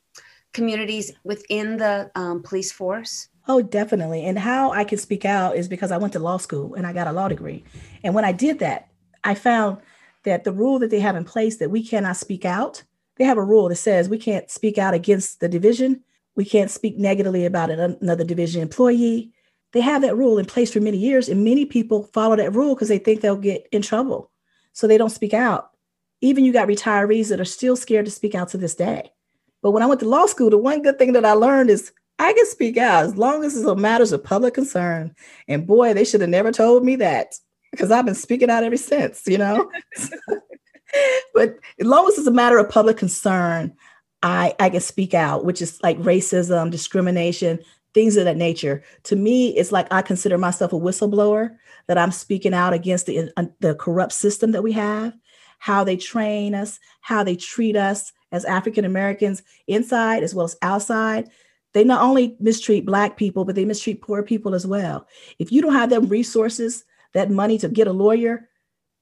communities 0.53 1.13
within 1.25 1.77
the 1.77 2.11
um, 2.15 2.43
police 2.43 2.73
force? 2.73 3.29
Oh, 3.49 3.63
definitely. 3.63 4.25
And 4.25 4.39
how 4.39 4.73
I 4.73 4.83
can 4.83 4.99
speak 4.99 5.25
out 5.25 5.57
is 5.57 5.69
because 5.69 5.93
I 5.93 5.99
went 5.99 6.13
to 6.15 6.19
law 6.19 6.37
school 6.37 6.75
and 6.75 6.87
I 6.87 6.93
got 6.93 7.07
a 7.07 7.13
law 7.13 7.29
degree. 7.29 7.63
And 8.03 8.13
when 8.15 8.25
I 8.25 8.33
did 8.33 8.59
that, 8.59 8.89
I 9.23 9.35
found 9.35 9.79
that 10.25 10.43
the 10.43 10.53
rule 10.53 10.81
that 10.81 10.91
they 10.91 10.99
have 10.99 11.15
in 11.15 11.25
place 11.25 11.59
that 11.59 11.71
we 11.71 11.87
cannot 11.87 12.17
speak 12.17 12.45
out, 12.45 12.83
they 13.17 13.25
have 13.25 13.39
a 13.39 13.45
rule 13.45 13.69
that 13.69 13.77
says 13.77 14.09
we 14.09 14.19
can't 14.19 14.51
speak 14.51 14.79
out 14.79 14.95
against 14.95 15.39
the 15.39 15.49
division. 15.49 16.03
We 16.35 16.45
can't 16.45 16.71
speak 16.71 16.99
negatively 16.99 17.47
about 17.47 17.71
another 17.71 18.25
division 18.25 18.61
employee. 18.61 19.33
They 19.73 19.81
have 19.81 20.03
that 20.03 20.17
rule 20.17 20.39
in 20.39 20.47
place 20.47 20.73
for 20.73 20.81
many 20.81 20.97
years, 20.97 21.29
and 21.29 21.45
many 21.45 21.67
people 21.67 22.05
follow 22.13 22.37
that 22.37 22.55
rule 22.55 22.75
because 22.75 22.89
they 22.89 22.99
think 22.99 23.21
they'll 23.21 23.37
get 23.37 23.67
in 23.73 23.83
trouble. 23.83 24.31
So 24.73 24.87
they 24.87 24.99
don't 24.99 25.11
speak 25.11 25.35
out. 25.35 25.71
Even 26.21 26.45
you 26.45 26.53
got 26.53 26.69
retirees 26.69 27.29
that 27.29 27.41
are 27.41 27.45
still 27.45 27.77
scared 27.77 28.07
to 28.07 28.11
speak 28.11 28.35
out 28.35 28.49
to 28.51 28.59
this 28.59 28.75
day. 28.75 29.13
But 29.63 29.73
when 29.73 29.83
I 29.83 29.87
went 29.87 30.01
to 30.01 30.09
law 30.09 30.27
school, 30.27 30.51
the 30.51 30.59
one 30.59 30.83
good 30.83 30.99
thing 30.99 31.13
that 31.13 31.25
I 31.25 31.33
learned 31.33 31.71
is 31.71 31.93
I 32.19 32.33
can 32.33 32.47
speak 32.47 32.77
out 32.77 33.05
as 33.05 33.17
long 33.17 33.45
as 33.45 33.57
it's 33.57 33.67
a 33.67 33.75
matters 33.75 34.13
of 34.13 34.25
public 34.25 34.55
concern. 34.55 35.15
And 35.49 35.67
boy, 35.67 35.93
they 35.93 36.05
should 36.05 36.21
have 36.21 36.31
never 36.31 36.53
told 36.53 36.85
me 36.85 36.97
that 36.97 37.35
because 37.71 37.91
I've 37.91 38.07
been 38.07 38.15
speaking 38.15 38.49
out 38.49 38.65
ever 38.65 38.77
since, 38.77 39.27
you 39.27 39.39
know. 39.39 39.71
but 41.35 41.57
as 41.81 41.87
long 41.87 42.09
as 42.09 42.19
it's 42.19 42.27
a 42.27 42.33
matter 42.33 42.59
of 42.59 42.69
public 42.69 42.97
concern, 42.97 43.75
I, 44.23 44.55
I 44.59 44.71
can 44.71 44.81
speak 44.81 45.15
out, 45.15 45.45
which 45.45 45.61
is 45.63 45.81
like 45.83 45.99
racism, 45.99 46.71
discrimination, 46.71 47.61
things 47.97 48.19
of 48.19 48.27
that 48.27 48.37
nature. 48.37 48.85
To 49.05 49.17
me, 49.17 49.57
it's 49.57 49.73
like 49.73 49.87
I 49.91 50.03
consider 50.03 50.37
myself 50.37 50.75
a 50.75 50.77
whistleblower, 50.77 51.57
that 51.87 51.97
I'm 51.97 52.13
speaking 52.13 52.53
out 52.53 52.75
against 52.75 53.07
the, 53.07 53.33
uh, 53.39 53.47
the 53.61 53.75
corrupt 53.75 54.13
system 54.13 54.53
that 54.53 54.63
we 54.63 54.73
have, 54.73 55.15
how 55.61 55.83
they 55.83 55.97
train 55.97 56.55
us, 56.55 56.79
how 57.01 57.25
they 57.25 57.37
treat 57.37 57.75
us 57.75 58.13
as 58.33 58.45
African 58.45 58.85
Americans 58.85 59.43
inside 59.67 60.23
as 60.23 60.35
well 60.35 60.45
as 60.45 60.59
outside. 60.61 61.31
They 61.73 61.85
not 61.85 62.03
only 62.03 62.37
mistreat 62.39 62.85
Black 62.85 63.17
people, 63.17 63.47
but 63.47 63.55
they 63.55 63.65
mistreat 63.65 64.03
poor 64.03 64.23
people 64.23 64.55
as 64.55 64.67
well. 64.67 65.07
If 65.39 65.51
you 65.51 65.63
don't 65.63 65.73
have 65.73 65.89
them 65.89 66.07
resources, 66.07 66.85
that 67.15 67.31
money 67.31 67.57
to 67.59 67.69
get 67.69 67.87
a 67.87 67.93
lawyer, 67.93 68.51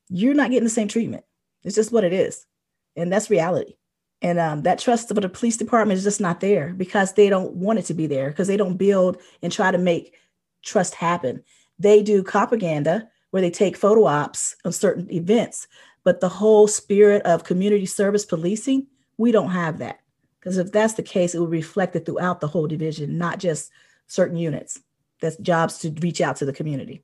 you're 0.09 0.35
not 0.35 0.51
getting 0.51 0.65
the 0.65 0.71
same 0.71 0.87
treatment. 0.87 1.25
It's 1.65 1.75
just 1.75 1.91
what 1.91 2.05
it 2.05 2.13
is. 2.13 2.47
And 2.95 3.13
that's 3.13 3.29
reality. 3.29 3.75
And 4.23 4.39
um, 4.39 4.63
that 4.63 4.79
trust 4.79 5.11
of 5.11 5.21
the 5.21 5.29
police 5.29 5.57
department 5.57 5.99
is 5.99 6.05
just 6.05 6.21
not 6.21 6.41
there 6.41 6.73
because 6.73 7.13
they 7.13 7.29
don't 7.29 7.55
want 7.55 7.79
it 7.79 7.85
to 7.87 7.95
be 7.95 8.07
there 8.07 8.31
because 8.31 8.49
they 8.49 8.57
don't 8.57 8.77
build 8.77 9.19
and 9.43 9.53
try 9.53 9.71
to 9.71 9.79
make 9.79 10.15
trust 10.63 10.95
happen. 10.95 11.43
They 11.79 12.03
do 12.03 12.23
propaganda 12.23 13.09
where 13.31 13.43
they 13.43 13.51
take 13.51 13.77
photo 13.77 14.07
ops 14.07 14.57
on 14.65 14.73
certain 14.73 15.13
events, 15.13 15.67
but 16.05 16.21
the 16.21 16.29
whole 16.29 16.69
spirit 16.69 17.23
of 17.23 17.45
community 17.45 17.87
service 17.87 18.25
policing, 18.25 18.87
we 19.19 19.33
don't 19.33 19.51
have 19.51 19.79
that. 19.79 19.99
Because 20.39 20.57
if 20.57 20.71
that's 20.73 20.95
the 20.95 21.03
case, 21.03 21.35
it 21.35 21.39
will 21.39 21.49
reflect 21.49 21.97
it 21.97 22.07
throughout 22.07 22.41
the 22.41 22.49
whole 22.49 22.67
division, 22.67 23.19
not 23.19 23.39
just 23.39 23.71
certain 24.07 24.37
units. 24.37 24.81
That's 25.21 25.37
jobs 25.39 25.79
to 25.79 25.91
reach 26.01 26.21
out 26.21 26.37
to 26.37 26.45
the 26.45 26.53
community. 26.53 27.03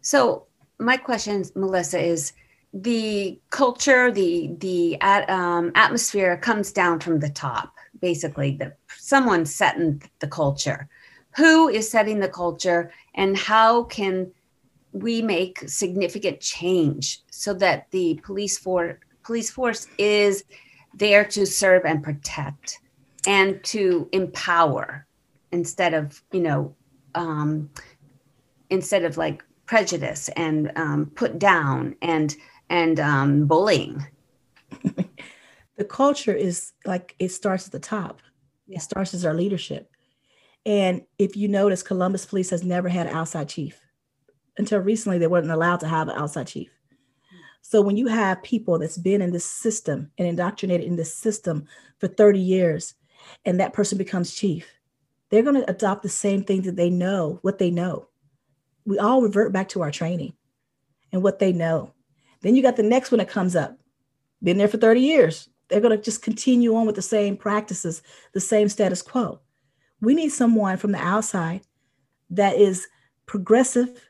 So 0.00 0.46
my 0.78 0.96
question, 0.96 1.44
Melissa, 1.54 2.00
is 2.00 2.32
the 2.72 3.40
culture, 3.50 4.12
the 4.12 4.50
the 4.58 5.00
at, 5.00 5.28
um, 5.28 5.72
atmosphere 5.74 6.36
comes 6.36 6.72
down 6.72 7.00
from 7.00 7.18
the 7.18 7.28
top. 7.30 7.74
Basically, 8.00 8.56
the 8.56 8.74
someone 8.96 9.44
setting 9.44 10.02
the 10.20 10.28
culture. 10.28 10.88
Who 11.36 11.68
is 11.68 11.90
setting 11.90 12.20
the 12.20 12.28
culture, 12.28 12.92
and 13.14 13.36
how 13.36 13.84
can 13.84 14.32
we 14.92 15.22
make 15.22 15.68
significant 15.68 16.40
change 16.40 17.20
so 17.30 17.54
that 17.54 17.90
the 17.90 18.20
police 18.24 18.58
for 18.58 18.98
police 19.22 19.50
force 19.50 19.86
is 19.98 20.44
there 20.94 21.24
to 21.24 21.46
serve 21.46 21.84
and 21.84 22.02
protect 22.02 22.80
and 23.26 23.62
to 23.62 24.08
empower 24.12 25.06
instead 25.52 25.94
of 25.94 26.22
you 26.32 26.40
know 26.40 26.74
um, 27.14 27.70
instead 28.70 29.04
of 29.04 29.16
like 29.16 29.44
prejudice 29.66 30.28
and 30.30 30.72
um, 30.76 31.06
put 31.14 31.38
down 31.38 31.94
and 32.02 32.36
and 32.70 32.98
um, 32.98 33.46
bullying 33.46 34.06
the 35.76 35.84
culture 35.84 36.34
is 36.34 36.72
like 36.86 37.14
it 37.18 37.28
starts 37.28 37.66
at 37.66 37.72
the 37.72 37.78
top 37.78 38.22
yeah. 38.66 38.78
it 38.78 38.80
starts 38.80 39.12
as 39.12 39.26
our 39.26 39.34
leadership 39.34 39.90
and 40.64 41.02
if 41.18 41.36
you 41.36 41.48
notice 41.48 41.82
columbus 41.82 42.24
police 42.24 42.48
has 42.50 42.64
never 42.64 42.88
had 42.88 43.06
an 43.06 43.14
outside 43.14 43.48
chief 43.48 43.78
until 44.56 44.78
recently 44.78 45.18
they 45.18 45.26
weren't 45.26 45.50
allowed 45.50 45.80
to 45.80 45.88
have 45.88 46.08
an 46.08 46.16
outside 46.16 46.46
chief 46.46 46.70
so 47.62 47.82
when 47.82 47.96
you 47.96 48.08
have 48.08 48.42
people 48.42 48.78
that's 48.78 48.98
been 48.98 49.22
in 49.22 49.30
this 49.30 49.44
system 49.44 50.10
and 50.18 50.26
indoctrinated 50.26 50.86
in 50.86 50.96
this 50.96 51.14
system 51.14 51.66
for 51.98 52.08
30 52.08 52.40
years, 52.40 52.94
and 53.44 53.60
that 53.60 53.72
person 53.72 53.98
becomes 53.98 54.34
chief, 54.34 54.68
they're 55.30 55.44
going 55.44 55.54
to 55.54 55.70
adopt 55.70 56.02
the 56.02 56.08
same 56.08 56.42
things 56.42 56.64
that 56.66 56.76
they 56.76 56.90
know, 56.90 57.38
what 57.42 57.58
they 57.58 57.70
know. 57.70 58.08
We 58.84 58.98
all 58.98 59.22
revert 59.22 59.52
back 59.52 59.68
to 59.70 59.82
our 59.82 59.92
training 59.92 60.34
and 61.12 61.22
what 61.22 61.38
they 61.38 61.52
know. 61.52 61.92
Then 62.42 62.56
you 62.56 62.62
got 62.62 62.76
the 62.76 62.82
next 62.82 63.10
one 63.10 63.18
that 63.18 63.28
comes 63.28 63.54
up, 63.54 63.78
been 64.42 64.58
there 64.58 64.68
for 64.68 64.78
30 64.78 65.00
years. 65.00 65.48
They're 65.68 65.80
going 65.80 65.96
to 65.96 66.02
just 66.02 66.22
continue 66.22 66.74
on 66.74 66.86
with 66.86 66.96
the 66.96 67.02
same 67.02 67.36
practices, 67.36 68.02
the 68.32 68.40
same 68.40 68.68
status 68.68 69.02
quo. 69.02 69.40
We 70.00 70.14
need 70.14 70.30
someone 70.30 70.76
from 70.78 70.92
the 70.92 70.98
outside 70.98 71.60
that 72.30 72.56
is 72.56 72.88
progressive 73.26 74.00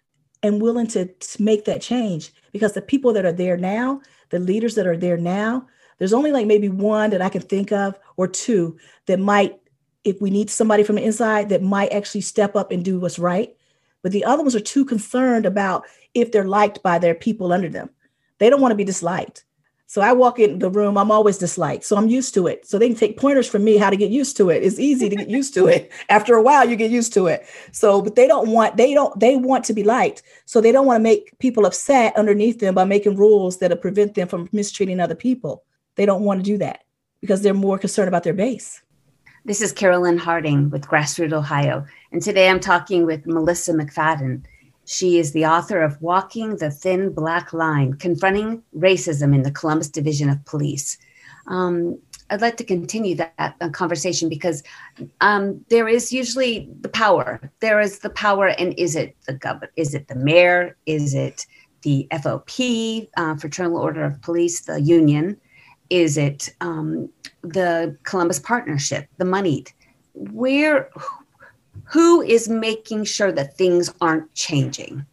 and 0.42 0.62
willing 0.62 0.86
to, 0.88 1.06
to 1.06 1.42
make 1.42 1.64
that 1.66 1.82
change 1.82 2.32
because 2.52 2.72
the 2.72 2.82
people 2.82 3.12
that 3.12 3.26
are 3.26 3.32
there 3.32 3.56
now, 3.56 4.00
the 4.30 4.38
leaders 4.38 4.74
that 4.76 4.86
are 4.86 4.96
there 4.96 5.16
now, 5.16 5.66
there's 5.98 6.14
only 6.14 6.32
like 6.32 6.46
maybe 6.46 6.68
one 6.68 7.10
that 7.10 7.20
I 7.20 7.28
can 7.28 7.42
think 7.42 7.72
of 7.72 7.98
or 8.16 8.26
two 8.26 8.78
that 9.06 9.20
might, 9.20 9.60
if 10.04 10.20
we 10.22 10.30
need 10.30 10.48
somebody 10.48 10.82
from 10.82 10.96
the 10.96 11.04
inside, 11.04 11.50
that 11.50 11.62
might 11.62 11.92
actually 11.92 12.22
step 12.22 12.56
up 12.56 12.72
and 12.72 12.82
do 12.84 12.98
what's 12.98 13.18
right. 13.18 13.54
But 14.02 14.12
the 14.12 14.24
other 14.24 14.42
ones 14.42 14.56
are 14.56 14.60
too 14.60 14.86
concerned 14.86 15.44
about 15.44 15.84
if 16.14 16.32
they're 16.32 16.48
liked 16.48 16.82
by 16.82 16.98
their 16.98 17.14
people 17.14 17.52
under 17.52 17.68
them. 17.68 17.90
They 18.40 18.50
don't 18.50 18.60
want 18.60 18.72
to 18.72 18.76
be 18.76 18.84
disliked. 18.84 19.44
So 19.86 20.00
I 20.00 20.12
walk 20.12 20.38
in 20.38 20.60
the 20.60 20.70
room, 20.70 20.96
I'm 20.96 21.10
always 21.10 21.36
disliked. 21.36 21.84
So 21.84 21.96
I'm 21.96 22.06
used 22.06 22.32
to 22.34 22.46
it. 22.46 22.64
So 22.64 22.78
they 22.78 22.86
can 22.86 22.96
take 22.96 23.18
pointers 23.18 23.48
from 23.48 23.64
me 23.64 23.76
how 23.76 23.90
to 23.90 23.96
get 23.96 24.10
used 24.10 24.36
to 24.36 24.48
it. 24.48 24.62
It's 24.62 24.78
easy 24.78 25.08
to 25.08 25.16
get 25.16 25.28
used 25.28 25.52
to 25.54 25.66
it. 25.66 25.90
After 26.08 26.34
a 26.34 26.42
while, 26.42 26.68
you 26.68 26.76
get 26.76 26.92
used 26.92 27.12
to 27.14 27.26
it. 27.26 27.44
So, 27.72 28.00
but 28.00 28.14
they 28.14 28.28
don't 28.28 28.50
want, 28.50 28.76
they 28.76 28.94
don't, 28.94 29.18
they 29.18 29.36
want 29.36 29.64
to 29.64 29.72
be 29.72 29.82
liked. 29.82 30.22
So 30.46 30.60
they 30.60 30.70
don't 30.70 30.86
want 30.86 30.98
to 30.98 31.02
make 31.02 31.36
people 31.40 31.66
upset 31.66 32.16
underneath 32.16 32.60
them 32.60 32.74
by 32.74 32.84
making 32.84 33.16
rules 33.16 33.58
that'll 33.58 33.76
prevent 33.76 34.14
them 34.14 34.28
from 34.28 34.48
mistreating 34.52 35.00
other 35.00 35.16
people. 35.16 35.64
They 35.96 36.06
don't 36.06 36.22
want 36.22 36.38
to 36.38 36.44
do 36.44 36.56
that 36.58 36.84
because 37.20 37.42
they're 37.42 37.52
more 37.52 37.76
concerned 37.76 38.08
about 38.08 38.22
their 38.22 38.32
base. 38.32 38.80
This 39.44 39.60
is 39.60 39.72
Carolyn 39.72 40.18
Harding 40.18 40.70
with 40.70 40.86
Grassroot 40.86 41.32
Ohio. 41.32 41.84
And 42.12 42.22
today 42.22 42.48
I'm 42.48 42.60
talking 42.60 43.06
with 43.06 43.26
Melissa 43.26 43.72
McFadden. 43.72 44.44
She 44.84 45.18
is 45.18 45.32
the 45.32 45.46
author 45.46 45.82
of 45.82 46.00
Walking 46.02 46.56
the 46.56 46.70
Thin 46.70 47.12
Black 47.12 47.52
Line 47.52 47.94
Confronting 47.94 48.62
Racism 48.76 49.34
in 49.34 49.42
the 49.42 49.50
Columbus 49.50 49.88
Division 49.88 50.28
of 50.28 50.44
Police. 50.44 50.98
Um, 51.46 51.98
I'd 52.30 52.40
like 52.40 52.56
to 52.58 52.64
continue 52.64 53.16
that 53.16 53.56
uh, 53.60 53.68
conversation 53.70 54.28
because 54.28 54.62
um, 55.20 55.64
there 55.68 55.88
is 55.88 56.12
usually 56.12 56.70
the 56.80 56.88
power. 56.88 57.40
There 57.60 57.80
is 57.80 57.98
the 57.98 58.10
power, 58.10 58.48
and 58.48 58.72
is 58.78 58.94
it 58.94 59.16
the 59.26 59.34
governor? 59.34 59.70
Is 59.76 59.94
it 59.94 60.08
the 60.08 60.14
mayor? 60.14 60.76
Is 60.86 61.14
it 61.14 61.46
the 61.82 62.06
FOP, 62.12 63.08
uh, 63.16 63.36
Fraternal 63.36 63.78
Order 63.78 64.04
of 64.04 64.22
Police, 64.22 64.60
the 64.62 64.80
union? 64.80 65.40
Is 65.88 66.16
it 66.16 66.54
um, 66.60 67.08
the 67.42 67.96
Columbus 68.04 68.38
Partnership, 68.38 69.08
the 69.18 69.24
moneyed? 69.24 69.72
Where, 70.14 70.90
who 71.90 72.22
is 72.22 72.48
making 72.48 73.04
sure 73.04 73.32
that 73.32 73.56
things 73.56 73.92
aren't 74.00 74.32
changing? 74.34 75.04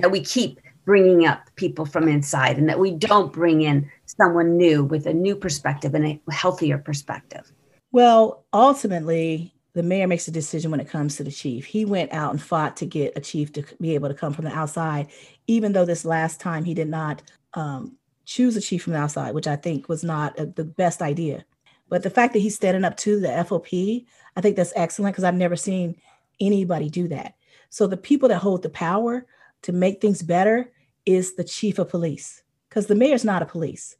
That 0.00 0.10
we 0.10 0.22
keep 0.22 0.60
bringing 0.84 1.26
up 1.26 1.40
people 1.56 1.84
from 1.84 2.08
inside 2.08 2.56
and 2.56 2.68
that 2.68 2.78
we 2.78 2.92
don't 2.92 3.32
bring 3.32 3.62
in 3.62 3.90
someone 4.06 4.56
new 4.56 4.84
with 4.84 5.06
a 5.06 5.12
new 5.12 5.36
perspective 5.36 5.94
and 5.94 6.06
a 6.06 6.20
healthier 6.32 6.78
perspective? 6.78 7.52
Well, 7.92 8.44
ultimately, 8.52 9.52
the 9.74 9.82
mayor 9.82 10.06
makes 10.06 10.28
a 10.28 10.30
decision 10.30 10.70
when 10.70 10.80
it 10.80 10.88
comes 10.88 11.16
to 11.16 11.24
the 11.24 11.30
chief. 11.30 11.66
He 11.66 11.84
went 11.84 12.12
out 12.12 12.30
and 12.30 12.40
fought 12.40 12.76
to 12.78 12.86
get 12.86 13.16
a 13.16 13.20
chief 13.20 13.52
to 13.54 13.64
be 13.80 13.94
able 13.94 14.08
to 14.08 14.14
come 14.14 14.32
from 14.32 14.46
the 14.46 14.56
outside, 14.56 15.08
even 15.46 15.72
though 15.72 15.84
this 15.84 16.04
last 16.04 16.40
time 16.40 16.64
he 16.64 16.72
did 16.72 16.88
not 16.88 17.20
um, 17.54 17.96
choose 18.24 18.56
a 18.56 18.60
chief 18.60 18.84
from 18.84 18.94
the 18.94 18.98
outside, 19.00 19.34
which 19.34 19.46
I 19.46 19.56
think 19.56 19.88
was 19.88 20.02
not 20.02 20.38
a, 20.38 20.46
the 20.46 20.64
best 20.64 21.02
idea. 21.02 21.44
But 21.88 22.02
the 22.02 22.10
fact 22.10 22.32
that 22.32 22.40
he's 22.40 22.54
standing 22.54 22.84
up 22.84 22.96
to 22.98 23.20
the 23.20 23.28
FOP, 23.28 24.06
I 24.36 24.40
think 24.40 24.56
that's 24.56 24.72
excellent 24.76 25.14
because 25.14 25.24
I've 25.24 25.34
never 25.34 25.56
seen 25.56 25.96
anybody 26.40 26.90
do 26.90 27.08
that. 27.08 27.34
So 27.70 27.86
the 27.86 27.96
people 27.96 28.28
that 28.28 28.38
hold 28.38 28.62
the 28.62 28.70
power 28.70 29.26
to 29.62 29.72
make 29.72 30.00
things 30.00 30.22
better 30.22 30.70
is 31.04 31.34
the 31.34 31.44
chief 31.44 31.78
of 31.78 31.88
police 31.88 32.42
because 32.68 32.86
the 32.86 32.94
mayor's 32.94 33.24
not 33.24 33.42
a 33.42 33.46
police. 33.46 33.96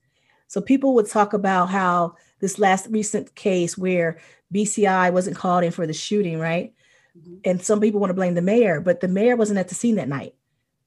So 0.49 0.61
people 0.61 0.95
would 0.95 1.09
talk 1.09 1.33
about 1.33 1.71
how 1.71 2.17
this 2.41 2.59
last 2.59 2.87
recent 2.91 3.35
case 3.35 3.77
where 3.77 4.19
BCI 4.55 5.13
wasn't 5.13 5.37
called 5.37 5.65
in 5.65 5.73
for 5.73 5.87
the 5.87 5.93
shooting, 5.93 6.39
right? 6.39 6.73
Mm-hmm. 7.19 7.37
And 7.45 7.63
some 7.63 7.81
people 7.81 8.01
want 8.01 8.11
to 8.11 8.15
blame 8.15 8.35
the 8.35 8.43
mayor, 8.43 8.81
but 8.81 9.01
the 9.01 9.09
mayor 9.09 9.37
wasn't 9.37 9.59
at 9.59 9.69
the 9.69 9.75
scene 9.75 9.97
that 9.97 10.09
night. 10.09 10.35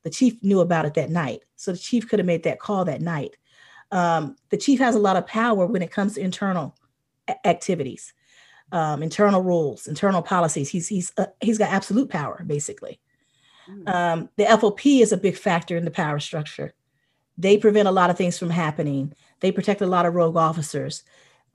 The 0.03 0.09
chief 0.09 0.41
knew 0.43 0.61
about 0.61 0.85
it 0.85 0.93
that 0.93 1.09
night. 1.09 1.41
So 1.55 1.71
the 1.71 1.77
chief 1.77 2.07
could 2.07 2.19
have 2.19 2.25
made 2.25 2.43
that 2.43 2.59
call 2.59 2.85
that 2.85 3.01
night. 3.01 3.35
Um, 3.91 4.35
the 4.49 4.57
chief 4.57 4.79
has 4.79 4.95
a 4.95 4.99
lot 4.99 5.17
of 5.17 5.27
power 5.27 5.65
when 5.65 5.81
it 5.81 5.91
comes 5.91 6.13
to 6.13 6.21
internal 6.21 6.75
a- 7.27 7.47
activities, 7.47 8.13
um, 8.71 9.03
internal 9.03 9.41
rules, 9.41 9.87
internal 9.87 10.21
policies. 10.21 10.69
He's 10.69 10.87
he's 10.87 11.11
uh, 11.17 11.27
he's 11.41 11.57
got 11.57 11.69
absolute 11.69 12.09
power 12.09 12.43
basically. 12.45 12.99
Mm. 13.69 13.89
Um, 13.89 14.29
the 14.35 14.45
FOP 14.45 15.01
is 15.01 15.11
a 15.11 15.17
big 15.17 15.37
factor 15.37 15.77
in 15.77 15.85
the 15.85 15.91
power 15.91 16.19
structure. 16.19 16.73
They 17.37 17.57
prevent 17.57 17.87
a 17.87 17.91
lot 17.91 18.09
of 18.09 18.17
things 18.17 18.37
from 18.37 18.49
happening. 18.49 19.13
They 19.39 19.51
protect 19.51 19.81
a 19.81 19.87
lot 19.87 20.05
of 20.05 20.13
rogue 20.13 20.35
officers, 20.35 21.03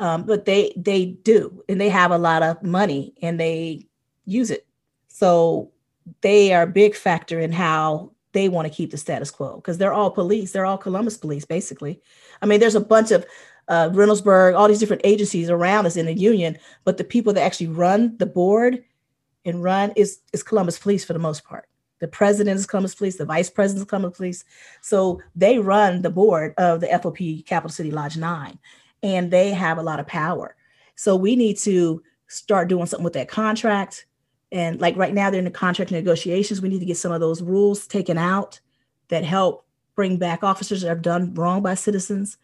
um, 0.00 0.24
but 0.24 0.44
they 0.44 0.72
they 0.76 1.06
do, 1.06 1.62
and 1.68 1.80
they 1.80 1.90
have 1.90 2.10
a 2.10 2.18
lot 2.18 2.42
of 2.42 2.62
money 2.62 3.14
and 3.22 3.38
they 3.38 3.86
use 4.24 4.50
it. 4.50 4.66
So 5.08 5.70
they 6.20 6.52
are 6.52 6.62
a 6.62 6.66
big 6.66 6.94
factor 6.94 7.38
in 7.38 7.52
how 7.52 8.12
they 8.32 8.48
want 8.48 8.66
to 8.66 8.74
keep 8.74 8.90
the 8.90 8.96
status 8.96 9.30
quo 9.30 9.56
because 9.56 9.78
they're 9.78 9.92
all 9.92 10.10
police. 10.10 10.52
They're 10.52 10.66
all 10.66 10.76
Columbus 10.76 11.16
police, 11.16 11.44
basically. 11.44 12.02
I 12.42 12.46
mean, 12.46 12.60
there's 12.60 12.74
a 12.74 12.80
bunch 12.80 13.10
of 13.10 13.24
uh, 13.68 13.90
Reynoldsburg, 13.90 14.56
all 14.56 14.68
these 14.68 14.78
different 14.78 15.02
agencies 15.04 15.50
around 15.50 15.86
us 15.86 15.96
in 15.96 16.06
the 16.06 16.14
union, 16.14 16.58
but 16.84 16.96
the 16.96 17.04
people 17.04 17.32
that 17.32 17.42
actually 17.42 17.68
run 17.68 18.16
the 18.18 18.26
board 18.26 18.84
and 19.44 19.62
run 19.62 19.92
is 19.96 20.20
is 20.32 20.42
Columbus 20.42 20.78
Police 20.78 21.04
for 21.04 21.12
the 21.12 21.18
most 21.18 21.44
part. 21.44 21.68
The 22.00 22.08
president 22.08 22.58
is 22.58 22.66
Columbus 22.66 22.94
Police, 22.94 23.16
the 23.16 23.24
vice 23.24 23.48
president 23.48 23.86
is 23.86 23.88
Columbus 23.88 24.16
Police. 24.16 24.44
So 24.82 25.20
they 25.34 25.58
run 25.58 26.02
the 26.02 26.10
board 26.10 26.54
of 26.58 26.80
the 26.80 26.88
FOP 26.88 27.46
Capital 27.46 27.72
City 27.72 27.90
Lodge 27.90 28.16
9, 28.16 28.58
and 29.02 29.30
they 29.30 29.50
have 29.50 29.78
a 29.78 29.82
lot 29.82 30.00
of 30.00 30.06
power. 30.06 30.56
So 30.96 31.16
we 31.16 31.36
need 31.36 31.56
to 31.58 32.02
start 32.28 32.68
doing 32.68 32.86
something 32.86 33.04
with 33.04 33.14
that 33.14 33.28
contract. 33.28 34.06
And 34.52 34.80
like 34.80 34.96
right 34.96 35.14
now, 35.14 35.30
they're 35.30 35.38
in 35.38 35.44
the 35.44 35.50
contract 35.50 35.90
negotiations. 35.90 36.60
We 36.60 36.68
need 36.68 36.80
to 36.80 36.84
get 36.86 36.96
some 36.96 37.12
of 37.12 37.20
those 37.20 37.42
rules 37.42 37.86
taken 37.86 38.18
out 38.18 38.60
that 39.08 39.24
help 39.24 39.66
bring 39.94 40.16
back 40.16 40.42
officers 40.42 40.82
that 40.82 40.88
have 40.88 41.02
done 41.02 41.34
wrong 41.34 41.62
by 41.62 41.74
citizens. 41.74 42.36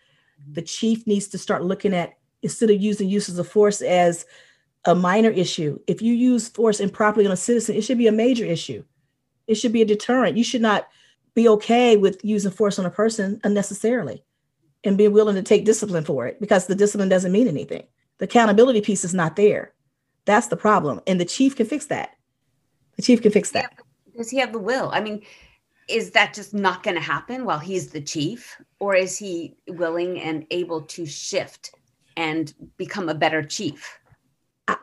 The 0.52 0.62
chief 0.62 1.06
needs 1.06 1.28
to 1.28 1.38
start 1.38 1.64
looking 1.64 1.94
at 1.94 2.14
instead 2.42 2.70
of 2.70 2.80
using 2.80 3.08
uses 3.08 3.38
of 3.38 3.48
force 3.48 3.82
as 3.82 4.26
a 4.84 4.94
minor 4.94 5.30
issue. 5.30 5.78
If 5.86 6.00
you 6.00 6.14
use 6.14 6.48
force 6.48 6.80
improperly 6.80 7.26
on 7.26 7.32
a 7.32 7.36
citizen, 7.36 7.76
it 7.76 7.82
should 7.82 7.98
be 7.98 8.06
a 8.06 8.12
major 8.12 8.44
issue. 8.44 8.82
It 9.46 9.56
should 9.56 9.72
be 9.72 9.82
a 9.82 9.86
deterrent. 9.86 10.36
You 10.36 10.44
should 10.44 10.62
not 10.62 10.88
be 11.34 11.48
okay 11.48 11.96
with 11.96 12.24
using 12.24 12.50
force 12.50 12.78
on 12.78 12.86
a 12.86 12.90
person 12.90 13.40
unnecessarily 13.44 14.24
and 14.84 14.96
be 14.96 15.08
willing 15.08 15.34
to 15.34 15.42
take 15.42 15.64
discipline 15.64 16.04
for 16.04 16.26
it 16.26 16.40
because 16.40 16.66
the 16.66 16.74
discipline 16.74 17.08
doesn't 17.08 17.32
mean 17.32 17.48
anything. 17.48 17.84
The 18.18 18.24
accountability 18.24 18.80
piece 18.80 19.04
is 19.04 19.14
not 19.14 19.36
there. 19.36 19.74
That's 20.24 20.48
the 20.48 20.56
problem. 20.56 21.00
And 21.06 21.20
the 21.20 21.24
chief 21.24 21.56
can 21.56 21.66
fix 21.66 21.86
that. 21.86 22.10
The 22.96 23.02
chief 23.02 23.22
can 23.22 23.32
fix 23.32 23.50
that. 23.52 23.78
Does 24.16 24.30
he 24.30 24.38
have 24.38 24.52
the 24.52 24.58
will? 24.58 24.90
I 24.92 25.00
mean, 25.00 25.22
is 25.90 26.12
that 26.12 26.34
just 26.34 26.54
not 26.54 26.82
going 26.82 26.96
to 26.96 27.02
happen 27.02 27.44
while 27.44 27.58
he's 27.58 27.90
the 27.90 28.00
chief? 28.00 28.60
Or 28.78 28.94
is 28.94 29.18
he 29.18 29.56
willing 29.68 30.20
and 30.20 30.46
able 30.50 30.82
to 30.82 31.04
shift 31.06 31.74
and 32.16 32.52
become 32.76 33.08
a 33.08 33.14
better 33.14 33.42
chief? 33.42 33.98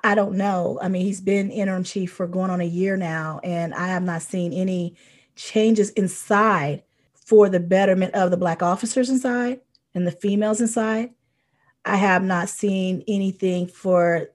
I, 0.04 0.16
don't 0.16 0.36
know. 0.36 0.80
I 0.82 0.90
mean, 0.90 1.06
he's 1.06 1.22
been 1.22 1.50
interim 1.50 1.84
chief 1.84 2.12
for 2.12 2.28
going 2.28 2.52
on 2.52 2.60
a 2.60 2.66
year 2.66 2.98
now, 2.98 3.40
and 3.42 3.74
I 3.74 3.88
have 3.88 4.04
not 4.04 4.22
seen 4.22 4.52
any 4.52 4.96
changes 5.36 5.92
inside 5.92 6.84
for 7.14 7.48
the 7.48 7.60
betterment 7.60 8.14
of 8.14 8.32
the 8.32 8.38
Black 8.38 8.62
officers 8.62 9.10
inside 9.10 9.62
and 9.94 10.06
the 10.06 10.12
females 10.12 10.60
inside. 10.60 11.12
I 11.86 11.96
have 11.96 12.24
not 12.24 12.50
seen 12.50 13.04
anything 13.08 13.68
for 13.68 14.30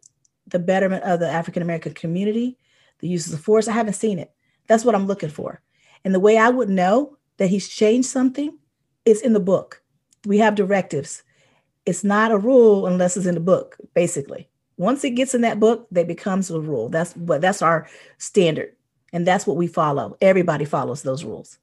the 0.47 0.59
betterment 0.59 1.05
of 1.05 1.21
the 1.21 1.29
African 1.29 1.63
American 1.63 1.93
community, 1.93 2.57
the 3.01 3.09
uses 3.09 3.35
of 3.35 3.41
force. 3.41 3.69
I 3.69 3.73
haven't 3.73 3.95
seen 3.95 4.19
it. 4.19 4.33
That's 4.69 4.85
what 4.85 4.95
I'm 4.95 5.07
looking 5.07 5.29
for. 5.29 5.61
And 6.05 6.15
the 6.15 6.21
way 6.21 6.37
I 6.37 6.49
would 6.49 6.69
know 6.69 7.17
that 7.37 7.49
he's 7.49 7.69
changed 7.69 8.09
something 8.09 8.59
is 9.05 9.21
in 9.21 9.33
the 9.33 9.41
book. 9.41 9.83
We 10.27 10.39
have 10.39 10.55
directives. 10.55 11.23
It's 11.87 12.05
not 12.05 12.31
a 12.31 12.39
rule 12.39 12.87
unless 12.87 13.17
it's 13.17 13.27
in 13.27 13.35
the 13.35 13.41
book, 13.41 13.77
basically. 13.95 14.49
Once 14.77 15.05
it 15.05 15.11
gets 15.11 15.35
in 15.35 15.41
that 15.43 15.61
book, 15.61 15.87
that 15.91 16.07
becomes 16.07 16.51
a 16.51 16.61
rule. 16.61 16.89
That's 16.89 17.15
what 17.17 17.41
that's 17.41 17.63
our 17.63 17.89
standard. 18.19 18.75
And 19.13 19.27
that's 19.27 19.47
what 19.47 19.57
we 19.57 19.67
follow. 19.67 20.17
Everybody 20.21 20.65
follows 20.65 21.03
those 21.03 21.25
rules. 21.25 21.59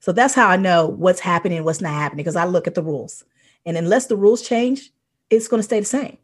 So 0.00 0.12
that's 0.12 0.34
how 0.34 0.48
I 0.48 0.56
know 0.56 0.86
what's 0.86 1.20
happening 1.20 1.64
what's 1.64 1.80
not 1.80 1.92
happening 1.92 2.24
because 2.24 2.36
I 2.36 2.44
look 2.44 2.66
at 2.66 2.74
the 2.74 2.82
rules. 2.82 3.24
And 3.66 3.76
unless 3.76 4.06
the 4.06 4.16
rules 4.16 4.42
change, 4.42 4.90
it's 5.30 5.48
going 5.48 5.58
to 5.58 5.64
stay 5.64 5.80
the 5.80 5.86
same. 5.86 6.18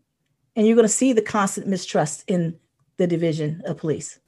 And 0.57 0.67
you're 0.67 0.77
going 0.77 0.89
to 0.89 0.93
see 0.93 1.13
the 1.13 1.23
constant 1.23 1.67
mistrust 1.67 2.25
in 2.29 2.59
the 2.97 3.07
division 3.07 3.63
of 3.67 3.77
police. 3.77 4.19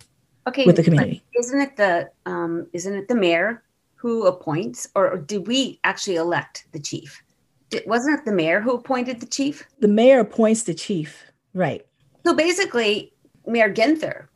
Okay, 0.46 0.64
with 0.64 0.76
the 0.76 0.82
community. 0.82 1.22
Isn't 1.35 1.61
it 1.61 1.76
the 1.76 2.11
um, 2.24 2.66
isn't 2.72 2.94
it 2.94 3.09
the 3.09 3.14
mayor 3.14 3.62
who 3.94 4.26
appoints, 4.26 4.88
or 4.94 5.16
did 5.18 5.46
we 5.46 5.80
actually 5.85 6.16
elect 6.16 6.66
the 6.72 6.78
chief? 6.78 7.22
Did, 7.70 7.82
wasn't 7.87 8.18
it 8.18 8.24
the 8.24 8.32
mayor 8.32 8.61
who 8.61 8.74
appointed 8.74 9.20
the 9.20 9.26
chief? 9.26 9.64
The 9.80 9.88
mayor 9.88 10.20
appoints 10.20 10.62
the 10.62 10.74
chief, 10.74 11.24
right? 11.54 11.85
So 12.24 12.35
basically, 12.35 13.12
Mayor 13.46 13.72
Ginther 13.72 14.26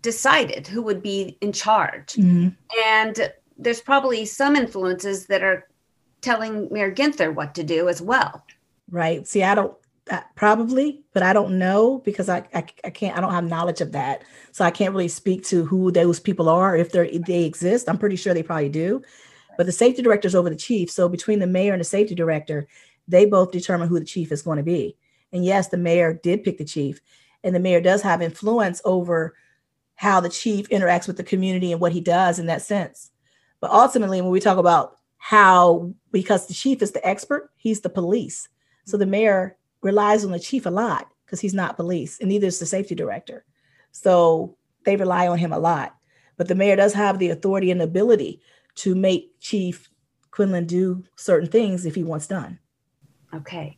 decided 0.00 0.66
who 0.66 0.82
would 0.82 1.02
be 1.02 1.36
in 1.40 1.52
charge. 1.52 2.14
Mm-hmm. 2.14 2.48
And 2.84 3.32
there's 3.58 3.80
probably 3.80 4.24
some 4.24 4.56
influences 4.56 5.26
that 5.26 5.42
are 5.42 5.68
telling 6.20 6.68
Mayor 6.70 6.92
Ginther 6.92 7.34
what 7.34 7.54
to 7.54 7.64
do 7.64 7.88
as 7.88 8.00
well. 8.00 8.44
Right. 8.90 9.26
See, 9.26 9.42
I 9.42 9.54
don't 9.54 9.76
Uh, 10.10 10.20
probably, 10.34 11.04
but 11.14 11.22
I 11.22 11.32
don't 11.32 11.56
know 11.56 11.98
because 12.04 12.28
I, 12.28 12.38
I, 12.52 12.64
I 12.82 12.90
can't 12.90 13.16
I 13.16 13.20
don't 13.20 13.32
have 13.32 13.44
knowledge 13.48 13.80
of 13.80 13.92
that, 13.92 14.24
so 14.50 14.64
I 14.64 14.72
can't 14.72 14.92
really 14.92 15.06
speak 15.06 15.44
to 15.44 15.64
who 15.64 15.92
those 15.92 16.18
people 16.18 16.48
are 16.48 16.74
if 16.74 16.90
they 16.90 17.18
they 17.18 17.44
exist. 17.44 17.88
I'm 17.88 17.98
pretty 17.98 18.16
sure 18.16 18.34
they 18.34 18.42
probably 18.42 18.70
do, 18.70 19.02
but 19.56 19.66
the 19.66 19.72
safety 19.72 20.02
director 20.02 20.26
is 20.26 20.34
over 20.34 20.50
the 20.50 20.56
chief. 20.56 20.90
So 20.90 21.08
between 21.08 21.38
the 21.38 21.46
mayor 21.46 21.72
and 21.72 21.80
the 21.80 21.84
safety 21.84 22.16
director, 22.16 22.66
they 23.06 23.24
both 23.24 23.52
determine 23.52 23.88
who 23.88 24.00
the 24.00 24.04
chief 24.04 24.32
is 24.32 24.42
going 24.42 24.56
to 24.56 24.64
be. 24.64 24.96
And 25.32 25.44
yes, 25.44 25.68
the 25.68 25.76
mayor 25.76 26.18
did 26.20 26.42
pick 26.42 26.58
the 26.58 26.64
chief, 26.64 27.00
and 27.44 27.54
the 27.54 27.60
mayor 27.60 27.80
does 27.80 28.02
have 28.02 28.20
influence 28.20 28.82
over 28.84 29.36
how 29.94 30.18
the 30.18 30.28
chief 30.28 30.68
interacts 30.70 31.06
with 31.06 31.18
the 31.18 31.22
community 31.22 31.70
and 31.70 31.80
what 31.80 31.92
he 31.92 32.00
does 32.00 32.40
in 32.40 32.46
that 32.46 32.62
sense. 32.62 33.12
But 33.60 33.70
ultimately, 33.70 34.20
when 34.20 34.32
we 34.32 34.40
talk 34.40 34.58
about 34.58 34.96
how, 35.18 35.94
because 36.10 36.48
the 36.48 36.54
chief 36.54 36.82
is 36.82 36.90
the 36.90 37.06
expert, 37.06 37.52
he's 37.58 37.82
the 37.82 37.90
police. 37.90 38.48
So 38.86 38.96
the 38.96 39.06
mayor 39.06 39.56
relies 39.82 40.24
on 40.24 40.32
the 40.32 40.38
chief 40.38 40.66
a 40.66 40.70
lot 40.70 41.08
because 41.24 41.40
he's 41.40 41.54
not 41.54 41.76
police, 41.76 42.18
and 42.18 42.28
neither 42.28 42.46
is 42.46 42.58
the 42.58 42.66
safety 42.66 42.94
director. 42.94 43.44
So 43.92 44.56
they 44.84 44.96
rely 44.96 45.28
on 45.28 45.38
him 45.38 45.52
a 45.52 45.58
lot. 45.58 45.96
But 46.36 46.48
the 46.48 46.54
mayor 46.54 46.76
does 46.76 46.94
have 46.94 47.18
the 47.18 47.30
authority 47.30 47.70
and 47.70 47.82
ability 47.82 48.40
to 48.76 48.94
make 48.94 49.38
Chief 49.40 49.90
Quinlan 50.30 50.66
do 50.66 51.04
certain 51.16 51.48
things 51.48 51.84
if 51.84 51.94
he 51.94 52.02
wants 52.02 52.26
done. 52.26 52.58
Okay. 53.34 53.76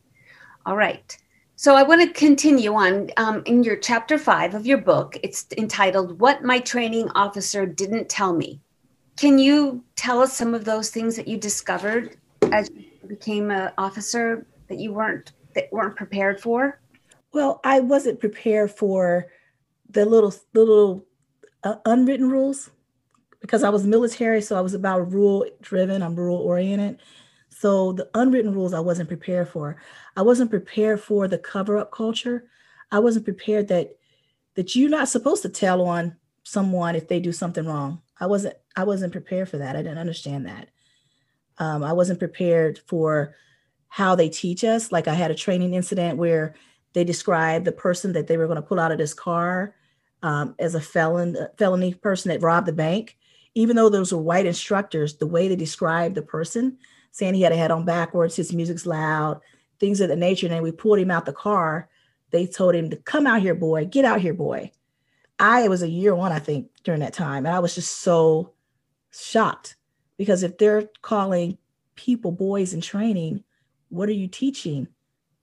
All 0.65 0.77
right. 0.77 1.17
So 1.55 1.75
I 1.75 1.83
want 1.83 2.01
to 2.01 2.19
continue 2.19 2.73
on 2.73 3.09
um, 3.17 3.43
in 3.45 3.63
your 3.63 3.75
chapter 3.75 4.17
five 4.17 4.55
of 4.55 4.65
your 4.65 4.79
book. 4.79 5.17
It's 5.23 5.45
entitled 5.57 6.19
"What 6.19 6.43
My 6.43 6.59
Training 6.59 7.09
Officer 7.15 7.65
Didn't 7.65 8.09
Tell 8.09 8.33
Me." 8.33 8.61
Can 9.17 9.37
you 9.37 9.83
tell 9.95 10.21
us 10.21 10.35
some 10.35 10.55
of 10.55 10.65
those 10.65 10.89
things 10.89 11.15
that 11.15 11.27
you 11.27 11.37
discovered 11.37 12.17
as 12.51 12.69
you 12.73 13.07
became 13.07 13.51
an 13.51 13.71
officer 13.77 14.47
that 14.67 14.79
you 14.79 14.93
weren't 14.93 15.33
that 15.55 15.71
weren't 15.71 15.95
prepared 15.95 16.39
for? 16.41 16.79
Well, 17.33 17.59
I 17.63 17.79
wasn't 17.79 18.19
prepared 18.19 18.71
for 18.71 19.27
the 19.89 20.05
little 20.05 20.33
little 20.53 21.05
uh, 21.63 21.75
unwritten 21.85 22.29
rules 22.29 22.69
because 23.41 23.63
I 23.63 23.69
was 23.69 23.85
military, 23.85 24.41
so 24.41 24.57
I 24.57 24.61
was 24.61 24.73
about 24.73 25.11
rule 25.11 25.45
driven, 25.61 26.01
I'm 26.01 26.15
rule 26.15 26.37
oriented. 26.37 27.01
So 27.49 27.93
the 27.93 28.09
unwritten 28.13 28.53
rules 28.53 28.73
I 28.73 28.79
wasn't 28.79 29.09
prepared 29.09 29.47
for. 29.47 29.77
I 30.15 30.21
wasn't 30.21 30.49
prepared 30.49 31.01
for 31.01 31.27
the 31.27 31.37
cover 31.37 31.77
up 31.77 31.91
culture. 31.91 32.49
I 32.91 32.99
wasn't 32.99 33.25
prepared 33.25 33.67
that 33.69 33.95
that 34.55 34.75
you're 34.75 34.89
not 34.89 35.09
supposed 35.09 35.41
to 35.43 35.49
tell 35.49 35.81
on 35.81 36.15
someone 36.43 36.95
if 36.95 37.07
they 37.07 37.19
do 37.19 37.31
something 37.31 37.65
wrong. 37.65 38.01
I 38.19 38.27
wasn't 38.27 38.55
I 38.75 38.83
wasn't 38.83 39.11
prepared 39.11 39.49
for 39.49 39.57
that. 39.57 39.75
I 39.75 39.81
didn't 39.81 39.97
understand 39.97 40.45
that. 40.45 40.69
Um, 41.57 41.83
I 41.83 41.93
wasn't 41.93 42.19
prepared 42.19 42.79
for 42.87 43.35
how 43.93 44.15
they 44.15 44.27
teach 44.27 44.63
us. 44.63 44.91
Like 44.91 45.07
I 45.07 45.13
had 45.13 45.29
a 45.29 45.35
training 45.35 45.75
incident 45.75 46.17
where 46.17 46.55
they 46.93 47.03
described 47.03 47.63
the 47.63 47.71
person 47.71 48.13
that 48.13 48.25
they 48.25 48.37
were 48.37 48.47
going 48.47 48.55
to 48.55 48.63
pull 48.63 48.79
out 48.79 48.91
of 48.91 48.97
this 48.97 49.13
car 49.13 49.75
um, 50.23 50.55
as 50.57 50.73
a 50.73 50.81
felon, 50.81 51.37
felony 51.59 51.93
person 51.93 52.29
that 52.29 52.41
robbed 52.41 52.67
the 52.67 52.73
bank. 52.73 53.15
Even 53.53 53.75
though 53.75 53.89
those 53.89 54.11
were 54.11 54.19
white 54.19 54.47
instructors, 54.47 55.17
the 55.17 55.27
way 55.27 55.47
they 55.47 55.55
described 55.55 56.15
the 56.15 56.23
person, 56.23 56.79
saying 57.11 57.35
he 57.35 57.43
had 57.43 57.51
a 57.51 57.55
head 57.55 57.69
on 57.69 57.85
backwards, 57.85 58.35
his 58.35 58.51
music's 58.51 58.87
loud, 58.87 59.39
things 59.79 60.01
of 60.01 60.09
the 60.09 60.15
nature. 60.15 60.47
And 60.47 60.55
then 60.55 60.63
we 60.63 60.71
pulled 60.71 60.97
him 60.97 61.11
out 61.11 61.27
the 61.27 61.31
car. 61.31 61.87
They 62.31 62.47
told 62.47 62.73
him 62.73 62.89
to 62.89 62.95
come 62.95 63.27
out 63.27 63.43
here, 63.43 63.53
boy, 63.53 63.85
get 63.85 64.05
out 64.05 64.21
here, 64.21 64.33
boy. 64.33 64.71
I 65.37 65.67
was 65.67 65.83
a 65.83 65.87
year 65.87 66.15
one, 66.15 66.31
I 66.31 66.39
think, 66.39 66.71
during 66.83 67.01
that 67.01 67.13
time. 67.13 67.45
And 67.45 67.55
I 67.55 67.59
was 67.59 67.75
just 67.75 67.99
so 67.99 68.53
shocked 69.11 69.75
because 70.17 70.41
if 70.41 70.57
they're 70.57 70.89
calling 71.03 71.59
people 71.95 72.31
boys 72.31 72.73
in 72.73 72.81
training, 72.81 73.43
what 73.93 74.09
are 74.09 74.13
you 74.13 74.27
teaching 74.27 74.87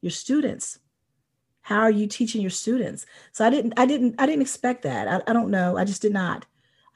your 0.02 0.10
students? 0.10 0.80
How 1.62 1.80
are 1.80 1.90
you 1.90 2.08
teaching 2.08 2.40
your 2.40 2.50
students? 2.50 3.06
So 3.32 3.46
I 3.46 3.50
didn't, 3.50 3.74
I 3.76 3.86
didn't, 3.86 4.16
I 4.18 4.26
didn't 4.26 4.42
expect 4.42 4.82
that. 4.82 5.06
I, 5.06 5.30
I 5.30 5.32
don't 5.32 5.50
know. 5.50 5.76
I 5.76 5.84
just 5.84 6.02
did 6.02 6.12
not. 6.12 6.46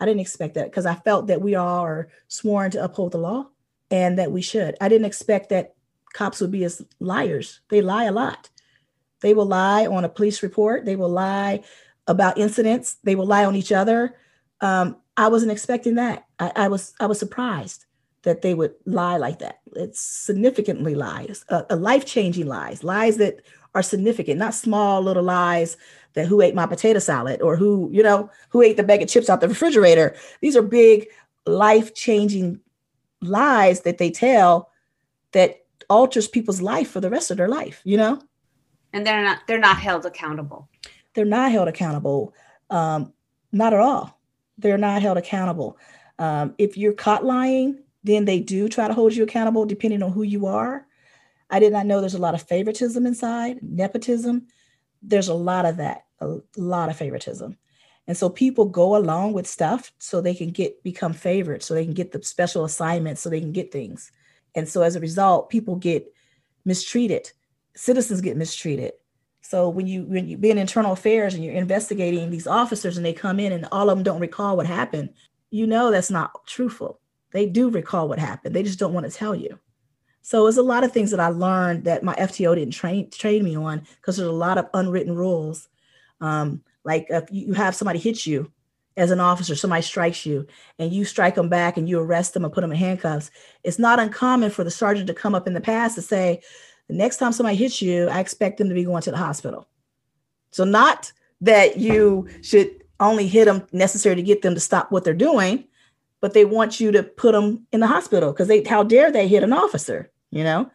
I 0.00 0.04
didn't 0.04 0.20
expect 0.20 0.54
that 0.54 0.70
because 0.70 0.84
I 0.84 0.96
felt 0.96 1.28
that 1.28 1.40
we 1.40 1.54
all 1.54 1.84
are 1.84 2.08
sworn 2.26 2.72
to 2.72 2.82
uphold 2.82 3.12
the 3.12 3.18
law 3.18 3.46
and 3.90 4.18
that 4.18 4.32
we 4.32 4.42
should. 4.42 4.74
I 4.80 4.88
didn't 4.88 5.06
expect 5.06 5.50
that 5.50 5.74
cops 6.12 6.40
would 6.40 6.50
be 6.50 6.64
as 6.64 6.82
liars. 6.98 7.60
They 7.68 7.80
lie 7.80 8.04
a 8.04 8.12
lot. 8.12 8.50
They 9.20 9.32
will 9.32 9.46
lie 9.46 9.86
on 9.86 10.04
a 10.04 10.08
police 10.08 10.42
report. 10.42 10.84
They 10.84 10.96
will 10.96 11.08
lie 11.08 11.62
about 12.08 12.36
incidents. 12.36 12.96
They 13.04 13.14
will 13.14 13.26
lie 13.26 13.44
on 13.44 13.54
each 13.54 13.70
other. 13.70 14.16
Um, 14.60 14.96
I 15.16 15.28
wasn't 15.28 15.52
expecting 15.52 15.94
that. 15.94 16.26
I, 16.40 16.52
I, 16.56 16.68
was 16.68 16.94
I 16.98 17.06
was 17.06 17.20
surprised 17.20 17.83
that 18.24 18.42
they 18.42 18.54
would 18.54 18.74
lie 18.86 19.16
like 19.16 19.38
that. 19.38 19.60
It's 19.76 20.00
significantly 20.00 20.94
lies, 20.94 21.44
a, 21.48 21.64
a 21.70 21.76
life 21.76 22.04
changing 22.04 22.46
lies, 22.46 22.82
lies 22.82 23.16
that 23.18 23.40
are 23.74 23.82
significant, 23.82 24.38
not 24.38 24.54
small 24.54 25.02
little 25.02 25.22
lies 25.22 25.76
that 26.14 26.26
who 26.26 26.40
ate 26.40 26.54
my 26.54 26.66
potato 26.66 26.98
salad 26.98 27.42
or 27.42 27.56
who 27.56 27.88
you 27.92 28.02
know 28.02 28.30
who 28.50 28.62
ate 28.62 28.76
the 28.76 28.82
bag 28.82 29.02
of 29.02 29.08
chips 29.08 29.28
out 29.28 29.40
the 29.40 29.48
refrigerator. 29.48 30.14
These 30.40 30.56
are 30.56 30.62
big 30.62 31.08
life 31.46 31.94
changing 31.94 32.60
lies 33.20 33.80
that 33.82 33.98
they 33.98 34.10
tell 34.10 34.70
that 35.32 35.64
alters 35.90 36.28
people's 36.28 36.62
life 36.62 36.90
for 36.90 37.00
the 37.00 37.10
rest 37.10 37.30
of 37.30 37.36
their 37.36 37.48
life. 37.48 37.80
You 37.84 37.96
know, 37.96 38.22
and 38.92 39.06
they're 39.06 39.22
not 39.22 39.46
they're 39.46 39.58
not 39.58 39.78
held 39.78 40.06
accountable. 40.06 40.68
They're 41.14 41.24
not 41.24 41.52
held 41.52 41.68
accountable. 41.68 42.34
Um, 42.70 43.12
not 43.52 43.72
at 43.72 43.80
all 43.80 44.18
they're 44.58 44.78
not 44.78 45.02
held 45.02 45.18
accountable. 45.18 45.78
Um, 46.18 46.54
if 46.58 46.76
you're 46.76 46.92
caught 46.92 47.24
lying, 47.24 47.82
then 48.04 48.26
they 48.26 48.38
do 48.38 48.68
try 48.68 48.86
to 48.86 48.94
hold 48.94 49.14
you 49.14 49.24
accountable 49.24 49.64
depending 49.64 50.02
on 50.02 50.12
who 50.12 50.22
you 50.22 50.46
are. 50.46 50.86
I 51.50 51.58
did 51.58 51.72
not 51.72 51.86
know 51.86 52.00
there's 52.00 52.14
a 52.14 52.18
lot 52.18 52.34
of 52.34 52.42
favoritism 52.42 53.06
inside, 53.06 53.58
nepotism. 53.62 54.46
There's 55.02 55.28
a 55.28 55.34
lot 55.34 55.66
of 55.66 55.78
that, 55.78 56.04
a 56.20 56.36
lot 56.56 56.90
of 56.90 56.96
favoritism. 56.96 57.56
And 58.06 58.16
so 58.16 58.28
people 58.28 58.66
go 58.66 58.96
along 58.96 59.32
with 59.32 59.46
stuff 59.46 59.92
so 59.98 60.20
they 60.20 60.34
can 60.34 60.50
get 60.50 60.82
become 60.82 61.14
favorites, 61.14 61.66
so 61.66 61.74
they 61.74 61.84
can 61.84 61.94
get 61.94 62.12
the 62.12 62.22
special 62.22 62.64
assignments, 62.64 63.22
so 63.22 63.30
they 63.30 63.40
can 63.40 63.52
get 63.52 63.72
things. 63.72 64.12
And 64.54 64.68
so 64.68 64.82
as 64.82 64.94
a 64.94 65.00
result, 65.00 65.48
people 65.48 65.76
get 65.76 66.12
mistreated. 66.64 67.32
Citizens 67.74 68.20
get 68.20 68.36
mistreated. 68.36 68.92
So 69.40 69.68
when 69.68 69.86
you 69.86 70.04
when 70.04 70.28
you 70.28 70.36
be 70.36 70.50
in 70.50 70.58
internal 70.58 70.92
affairs 70.92 71.34
and 71.34 71.42
you're 71.42 71.54
investigating 71.54 72.30
these 72.30 72.46
officers 72.46 72.96
and 72.96 73.04
they 73.04 73.12
come 73.14 73.40
in 73.40 73.52
and 73.52 73.66
all 73.72 73.88
of 73.88 73.96
them 73.96 74.04
don't 74.04 74.20
recall 74.20 74.56
what 74.56 74.66
happened, 74.66 75.10
you 75.50 75.66
know 75.66 75.90
that's 75.90 76.10
not 76.10 76.46
truthful. 76.46 77.00
They 77.34 77.46
do 77.46 77.68
recall 77.68 78.08
what 78.08 78.20
happened. 78.20 78.54
They 78.54 78.62
just 78.62 78.78
don't 78.78 78.94
want 78.94 79.10
to 79.10 79.12
tell 79.12 79.34
you. 79.34 79.58
So 80.22 80.44
there's 80.44 80.56
a 80.56 80.62
lot 80.62 80.84
of 80.84 80.92
things 80.92 81.10
that 81.10 81.20
I 81.20 81.28
learned 81.28 81.84
that 81.84 82.04
my 82.04 82.14
FTO 82.14 82.54
didn't 82.54 82.72
train 82.72 83.10
train 83.10 83.44
me 83.44 83.56
on 83.56 83.82
because 83.96 84.16
there's 84.16 84.28
a 84.28 84.32
lot 84.32 84.56
of 84.56 84.68
unwritten 84.72 85.16
rules. 85.16 85.68
Um, 86.20 86.62
like 86.84 87.06
if 87.10 87.24
you 87.30 87.52
have 87.52 87.74
somebody 87.74 87.98
hit 87.98 88.24
you 88.24 88.50
as 88.96 89.10
an 89.10 89.18
officer, 89.18 89.56
somebody 89.56 89.82
strikes 89.82 90.24
you 90.24 90.46
and 90.78 90.92
you 90.92 91.04
strike 91.04 91.34
them 91.34 91.48
back 91.48 91.76
and 91.76 91.88
you 91.88 91.98
arrest 91.98 92.34
them 92.34 92.44
and 92.44 92.54
put 92.54 92.60
them 92.60 92.70
in 92.70 92.78
handcuffs. 92.78 93.32
It's 93.64 93.80
not 93.80 93.98
uncommon 93.98 94.50
for 94.50 94.62
the 94.62 94.70
sergeant 94.70 95.08
to 95.08 95.14
come 95.14 95.34
up 95.34 95.48
in 95.48 95.54
the 95.54 95.60
past 95.60 95.96
to 95.96 96.02
say, 96.02 96.40
the 96.88 96.94
next 96.94 97.16
time 97.16 97.32
somebody 97.32 97.56
hits 97.56 97.82
you, 97.82 98.08
I 98.08 98.20
expect 98.20 98.58
them 98.58 98.68
to 98.68 98.74
be 98.74 98.84
going 98.84 99.02
to 99.02 99.10
the 99.10 99.16
hospital. 99.16 99.66
So, 100.52 100.64
not 100.64 101.12
that 101.40 101.78
you 101.78 102.28
should 102.42 102.70
only 103.00 103.26
hit 103.26 103.46
them 103.46 103.66
necessary 103.72 104.14
to 104.14 104.22
get 104.22 104.42
them 104.42 104.54
to 104.54 104.60
stop 104.60 104.92
what 104.92 105.02
they're 105.02 105.14
doing, 105.14 105.64
but 106.24 106.32
they 106.32 106.46
want 106.46 106.80
you 106.80 106.90
to 106.90 107.02
put 107.02 107.32
them 107.32 107.66
in 107.70 107.80
the 107.80 107.86
hospital 107.86 108.32
because 108.32 108.48
they 108.48 108.64
how 108.64 108.82
dare 108.82 109.12
they 109.12 109.28
hit 109.28 109.42
an 109.42 109.52
officer, 109.52 110.10
you 110.30 110.42
know? 110.42 110.70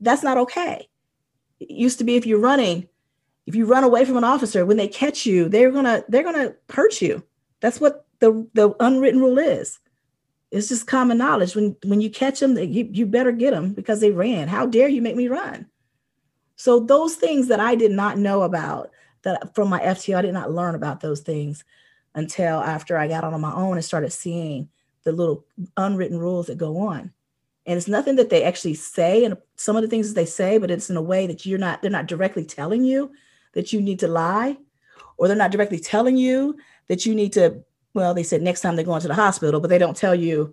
That's 0.00 0.22
not 0.22 0.38
okay. 0.38 0.88
It 1.60 1.70
used 1.70 1.98
to 1.98 2.04
be 2.04 2.16
if 2.16 2.24
you're 2.24 2.38
running, 2.38 2.88
if 3.44 3.54
you 3.54 3.66
run 3.66 3.84
away 3.84 4.06
from 4.06 4.16
an 4.16 4.24
officer, 4.24 4.64
when 4.64 4.78
they 4.78 4.88
catch 4.88 5.26
you, 5.26 5.46
they're 5.46 5.70
gonna 5.70 6.04
they're 6.08 6.22
gonna 6.22 6.54
hurt 6.70 7.02
you. 7.02 7.22
That's 7.60 7.82
what 7.82 8.06
the 8.20 8.48
the 8.54 8.74
unwritten 8.80 9.20
rule 9.20 9.38
is. 9.38 9.78
It's 10.50 10.70
just 10.70 10.86
common 10.86 11.18
knowledge. 11.18 11.54
When 11.54 11.76
when 11.84 12.00
you 12.00 12.08
catch 12.08 12.40
them, 12.40 12.56
you, 12.56 12.88
you 12.90 13.04
better 13.04 13.32
get 13.32 13.50
them 13.50 13.74
because 13.74 14.00
they 14.00 14.10
ran. 14.10 14.48
How 14.48 14.64
dare 14.64 14.88
you 14.88 15.02
make 15.02 15.16
me 15.16 15.28
run? 15.28 15.66
So 16.56 16.80
those 16.80 17.16
things 17.16 17.48
that 17.48 17.60
I 17.60 17.74
did 17.74 17.90
not 17.90 18.16
know 18.16 18.40
about 18.40 18.90
that 19.20 19.54
from 19.54 19.68
my 19.68 19.80
FTO, 19.80 20.16
I 20.16 20.22
did 20.22 20.32
not 20.32 20.50
learn 20.50 20.74
about 20.74 21.02
those 21.02 21.20
things 21.20 21.62
until 22.14 22.60
after 22.60 22.96
I 22.96 23.06
got 23.06 23.22
on 23.22 23.38
my 23.42 23.52
own 23.52 23.76
and 23.76 23.84
started 23.84 24.10
seeing 24.10 24.70
the 25.04 25.12
little 25.12 25.44
unwritten 25.76 26.18
rules 26.18 26.46
that 26.46 26.58
go 26.58 26.78
on. 26.78 27.12
And 27.66 27.78
it's 27.78 27.88
nothing 27.88 28.16
that 28.16 28.28
they 28.28 28.44
actually 28.44 28.74
say, 28.74 29.24
and 29.24 29.36
some 29.56 29.76
of 29.76 29.82
the 29.82 29.88
things 29.88 30.08
that 30.08 30.14
they 30.14 30.26
say, 30.26 30.58
but 30.58 30.70
it's 30.70 30.90
in 30.90 30.96
a 30.96 31.02
way 31.02 31.26
that 31.26 31.46
you're 31.46 31.58
not, 31.58 31.80
they're 31.80 31.90
not 31.90 32.06
directly 32.06 32.44
telling 32.44 32.84
you 32.84 33.12
that 33.54 33.72
you 33.72 33.80
need 33.80 34.00
to 34.00 34.08
lie, 34.08 34.58
or 35.16 35.28
they're 35.28 35.36
not 35.36 35.50
directly 35.50 35.78
telling 35.78 36.16
you 36.16 36.56
that 36.88 37.06
you 37.06 37.14
need 37.14 37.32
to 37.34 37.64
well, 37.94 38.12
they 38.12 38.24
said 38.24 38.42
next 38.42 38.60
time 38.60 38.76
they're 38.76 38.84
going 38.84 39.00
to 39.00 39.08
the 39.08 39.14
hospital, 39.14 39.60
but 39.60 39.70
they 39.70 39.78
don't 39.78 39.96
tell 39.96 40.14
you 40.14 40.52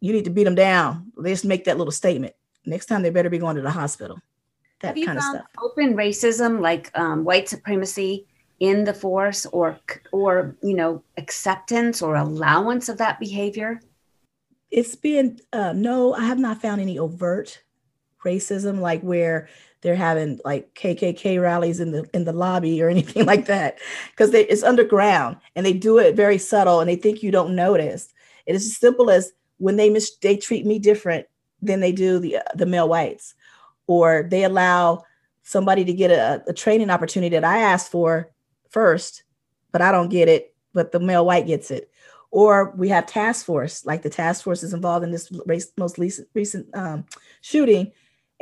you 0.00 0.12
need 0.12 0.24
to 0.24 0.30
beat 0.30 0.44
them 0.44 0.56
down. 0.56 1.12
They 1.16 1.30
just 1.30 1.44
make 1.44 1.64
that 1.64 1.78
little 1.78 1.92
statement. 1.92 2.34
Next 2.66 2.86
time 2.86 3.02
they 3.02 3.10
better 3.10 3.30
be 3.30 3.38
going 3.38 3.56
to 3.56 3.62
the 3.62 3.70
hospital. 3.70 4.20
That 4.80 4.88
Have 4.88 4.98
you 4.98 5.06
kind 5.06 5.20
found 5.20 5.36
of 5.36 5.40
stuff. 5.42 5.62
Open 5.62 5.94
racism, 5.94 6.60
like 6.60 6.90
um, 6.98 7.24
white 7.24 7.48
supremacy, 7.48 8.26
in 8.62 8.84
the 8.84 8.94
force, 8.94 9.44
or 9.46 9.76
or 10.12 10.56
you 10.62 10.74
know 10.74 11.02
acceptance 11.16 12.00
or 12.00 12.14
allowance 12.14 12.88
of 12.88 12.96
that 12.98 13.18
behavior. 13.18 13.80
It's 14.70 14.94
been 14.94 15.40
uh, 15.52 15.72
no, 15.72 16.14
I 16.14 16.24
have 16.26 16.38
not 16.38 16.62
found 16.62 16.80
any 16.80 16.96
overt 16.96 17.60
racism, 18.24 18.78
like 18.78 19.02
where 19.02 19.48
they're 19.80 19.96
having 19.96 20.38
like 20.44 20.72
KKK 20.76 21.42
rallies 21.42 21.80
in 21.80 21.90
the 21.90 22.08
in 22.14 22.22
the 22.22 22.32
lobby 22.32 22.80
or 22.80 22.88
anything 22.96 23.26
like 23.26 23.46
that 23.46 23.78
because 24.12 24.32
it's 24.32 24.62
underground 24.62 25.38
and 25.56 25.66
they 25.66 25.72
do 25.72 25.98
it 25.98 26.14
very 26.14 26.38
subtle 26.38 26.78
and 26.78 26.88
they 26.88 26.94
think 26.96 27.20
you 27.20 27.32
don't 27.32 27.56
notice. 27.56 28.14
It 28.46 28.54
is 28.54 28.66
as 28.66 28.76
simple 28.76 29.10
as 29.10 29.32
when 29.58 29.74
they 29.74 29.90
mis- 29.90 30.16
they 30.22 30.36
treat 30.36 30.64
me 30.64 30.78
different 30.78 31.26
than 31.60 31.80
they 31.80 31.90
do 31.90 32.20
the 32.20 32.38
the 32.54 32.66
male 32.66 32.88
whites, 32.88 33.34
or 33.88 34.28
they 34.30 34.44
allow 34.44 35.02
somebody 35.42 35.84
to 35.84 35.92
get 35.92 36.12
a, 36.12 36.44
a 36.46 36.52
training 36.52 36.90
opportunity 36.90 37.34
that 37.34 37.44
I 37.44 37.58
asked 37.58 37.90
for 37.90 38.31
first, 38.72 39.22
but 39.70 39.82
I 39.82 39.92
don't 39.92 40.08
get 40.08 40.28
it, 40.28 40.54
but 40.72 40.92
the 40.92 41.00
male 41.00 41.24
white 41.24 41.46
gets 41.46 41.70
it. 41.70 41.90
Or 42.30 42.72
we 42.76 42.88
have 42.88 43.06
task 43.06 43.44
force, 43.44 43.84
like 43.84 44.02
the 44.02 44.10
task 44.10 44.42
force 44.42 44.62
is 44.62 44.72
involved 44.72 45.04
in 45.04 45.10
this 45.10 45.30
race, 45.46 45.70
most 45.76 45.98
recent, 45.98 46.28
recent 46.34 46.74
um, 46.74 47.04
shooting 47.42 47.92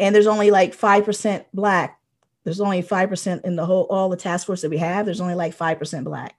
and 0.01 0.15
there's 0.15 0.27
only 0.27 0.51
like 0.51 0.75
5% 0.75 1.45
black. 1.53 2.01
There's 2.43 2.61
only 2.61 2.83
5% 2.83 3.45
in 3.45 3.55
the 3.55 3.67
whole 3.67 3.85
all 3.91 4.09
the 4.09 4.17
task 4.17 4.47
force 4.47 4.63
that 4.63 4.71
we 4.71 4.79
have 4.79 5.05
there's 5.05 5.21
only 5.21 5.35
like 5.35 5.57
5% 5.57 6.05
black. 6.05 6.35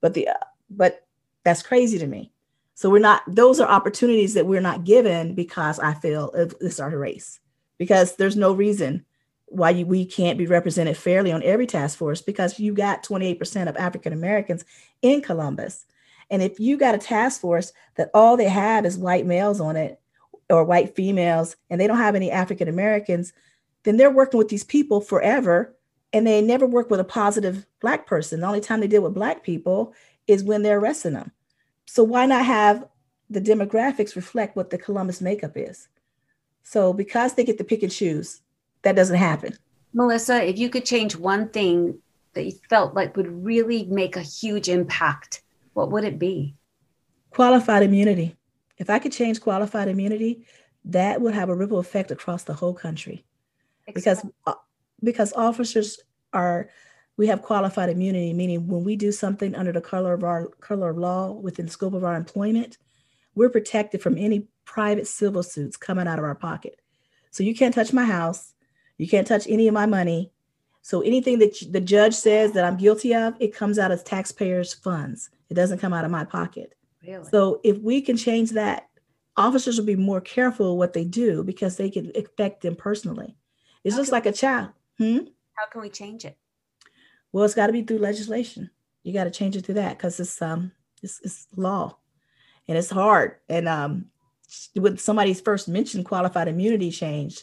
But 0.00 0.12
the 0.12 0.28
uh, 0.28 0.34
but 0.68 1.06
that's 1.44 1.62
crazy 1.62 1.98
to 1.98 2.06
me. 2.06 2.32
So 2.74 2.90
we're 2.90 2.98
not 2.98 3.22
those 3.28 3.60
are 3.60 3.68
opportunities 3.68 4.34
that 4.34 4.46
we're 4.46 4.60
not 4.60 4.84
given 4.84 5.34
because 5.34 5.78
i 5.78 5.94
feel 5.94 6.30
it's 6.60 6.78
our 6.78 6.90
race 6.90 7.40
because 7.78 8.16
there's 8.16 8.36
no 8.36 8.52
reason 8.52 9.06
why 9.46 9.70
you, 9.70 9.86
we 9.86 10.04
can't 10.04 10.38
be 10.38 10.46
represented 10.46 10.96
fairly 10.96 11.32
on 11.32 11.42
every 11.42 11.66
task 11.66 11.96
force 11.96 12.20
because 12.20 12.58
you 12.58 12.74
got 12.74 13.04
28% 13.04 13.68
of 13.68 13.76
african 13.76 14.12
americans 14.12 14.64
in 15.02 15.22
columbus 15.22 15.86
and 16.30 16.42
if 16.42 16.58
you 16.58 16.76
got 16.76 16.94
a 16.94 16.98
task 16.98 17.40
force 17.40 17.72
that 17.96 18.10
all 18.12 18.36
they 18.36 18.48
have 18.48 18.84
is 18.84 18.98
white 18.98 19.26
males 19.26 19.60
on 19.60 19.76
it 19.76 20.00
or 20.50 20.64
white 20.64 20.94
females 20.94 21.56
and 21.70 21.80
they 21.80 21.86
don't 21.86 21.98
have 21.98 22.14
any 22.14 22.30
African 22.30 22.68
Americans, 22.68 23.32
then 23.84 23.96
they're 23.96 24.10
working 24.10 24.38
with 24.38 24.48
these 24.48 24.64
people 24.64 25.00
forever 25.00 25.74
and 26.12 26.26
they 26.26 26.40
never 26.42 26.66
work 26.66 26.90
with 26.90 27.00
a 27.00 27.04
positive 27.04 27.66
black 27.80 28.06
person. 28.06 28.40
The 28.40 28.46
only 28.46 28.60
time 28.60 28.80
they 28.80 28.88
deal 28.88 29.02
with 29.02 29.14
black 29.14 29.42
people 29.42 29.92
is 30.26 30.42
when 30.42 30.62
they're 30.62 30.78
arresting 30.78 31.12
them. 31.12 31.32
So 31.86 32.02
why 32.02 32.26
not 32.26 32.44
have 32.44 32.86
the 33.30 33.40
demographics 33.40 34.16
reflect 34.16 34.56
what 34.56 34.70
the 34.70 34.78
Columbus 34.78 35.20
makeup 35.20 35.52
is. 35.56 35.88
So 36.62 36.92
because 36.92 37.34
they 37.34 37.44
get 37.44 37.58
to 37.58 37.64
pick 37.64 37.82
and 37.82 37.92
choose, 37.92 38.40
that 38.86 38.94
doesn't 38.94 39.16
happen. 39.16 39.52
Melissa, 39.94 40.44
if 40.44 40.58
you 40.58 40.70
could 40.70 40.84
change 40.84 41.16
one 41.16 41.48
thing 41.48 41.98
that 42.34 42.44
you 42.44 42.52
felt 42.70 42.94
like 42.94 43.16
would 43.16 43.44
really 43.44 43.84
make 43.86 44.14
a 44.14 44.22
huge 44.22 44.68
impact, 44.68 45.42
what 45.72 45.90
would 45.90 46.04
it 46.04 46.20
be? 46.20 46.54
Qualified 47.30 47.82
immunity. 47.82 48.36
If 48.78 48.88
I 48.88 49.00
could 49.00 49.10
change 49.10 49.40
qualified 49.40 49.88
immunity, 49.88 50.46
that 50.84 51.20
would 51.20 51.34
have 51.34 51.48
a 51.48 51.54
ripple 51.56 51.80
effect 51.80 52.12
across 52.12 52.44
the 52.44 52.54
whole 52.54 52.74
country. 52.74 53.24
Because 53.92 54.24
uh, 54.46 54.54
because 55.02 55.32
officers 55.32 55.98
are 56.32 56.70
we 57.16 57.26
have 57.26 57.42
qualified 57.42 57.88
immunity, 57.88 58.32
meaning 58.32 58.68
when 58.68 58.84
we 58.84 58.94
do 58.94 59.10
something 59.10 59.56
under 59.56 59.72
the 59.72 59.80
color 59.80 60.14
of 60.14 60.22
our 60.22 60.46
color 60.60 60.90
of 60.90 60.98
law 60.98 61.32
within 61.32 61.66
the 61.66 61.72
scope 61.72 61.94
of 61.94 62.04
our 62.04 62.14
employment, 62.14 62.78
we're 63.34 63.50
protected 63.50 64.00
from 64.00 64.16
any 64.16 64.46
private 64.64 65.08
civil 65.08 65.42
suits 65.42 65.76
coming 65.76 66.06
out 66.06 66.20
of 66.20 66.24
our 66.24 66.36
pocket. 66.36 66.80
So 67.32 67.42
you 67.42 67.54
can't 67.54 67.74
touch 67.74 67.92
my 67.92 68.04
house, 68.04 68.54
you 68.98 69.08
can't 69.08 69.26
touch 69.26 69.46
any 69.48 69.68
of 69.68 69.74
my 69.74 69.86
money. 69.86 70.32
So 70.82 71.00
anything 71.00 71.38
that 71.40 71.56
the 71.70 71.80
judge 71.80 72.14
says 72.14 72.52
that 72.52 72.64
I'm 72.64 72.76
guilty 72.76 73.14
of, 73.14 73.34
it 73.40 73.54
comes 73.54 73.78
out 73.78 73.90
of 73.90 74.04
taxpayers' 74.04 74.72
funds. 74.72 75.30
It 75.50 75.54
doesn't 75.54 75.80
come 75.80 75.92
out 75.92 76.04
of 76.04 76.10
my 76.10 76.24
pocket. 76.24 76.74
Really? 77.04 77.28
So 77.30 77.60
if 77.64 77.78
we 77.78 78.00
can 78.00 78.16
change 78.16 78.52
that, 78.52 78.88
officers 79.36 79.78
will 79.78 79.86
be 79.86 79.96
more 79.96 80.20
careful 80.20 80.78
what 80.78 80.92
they 80.92 81.04
do 81.04 81.42
because 81.42 81.76
they 81.76 81.90
can 81.90 82.12
affect 82.14 82.62
them 82.62 82.76
personally. 82.76 83.36
It's 83.84 83.94
How 83.94 84.00
just 84.00 84.12
like 84.12 84.26
a 84.26 84.32
child. 84.32 84.70
Hmm? 84.98 85.18
How 85.54 85.66
can 85.70 85.80
we 85.80 85.90
change 85.90 86.24
it? 86.24 86.36
Well, 87.32 87.44
it's 87.44 87.54
got 87.54 87.66
to 87.66 87.72
be 87.72 87.82
through 87.82 87.98
legislation. 87.98 88.70
You 89.02 89.12
got 89.12 89.24
to 89.24 89.30
change 89.30 89.56
it 89.56 89.66
through 89.66 89.76
that 89.76 89.96
because 89.96 90.18
it's 90.18 90.40
um 90.40 90.72
it's, 91.02 91.20
it's 91.22 91.46
law, 91.56 91.96
and 92.66 92.76
it's 92.76 92.90
hard. 92.90 93.36
And 93.48 93.68
um, 93.68 94.06
when 94.74 94.98
somebody's 94.98 95.40
first 95.40 95.68
mentioned 95.68 96.06
qualified 96.06 96.48
immunity 96.48 96.90
change, 96.90 97.42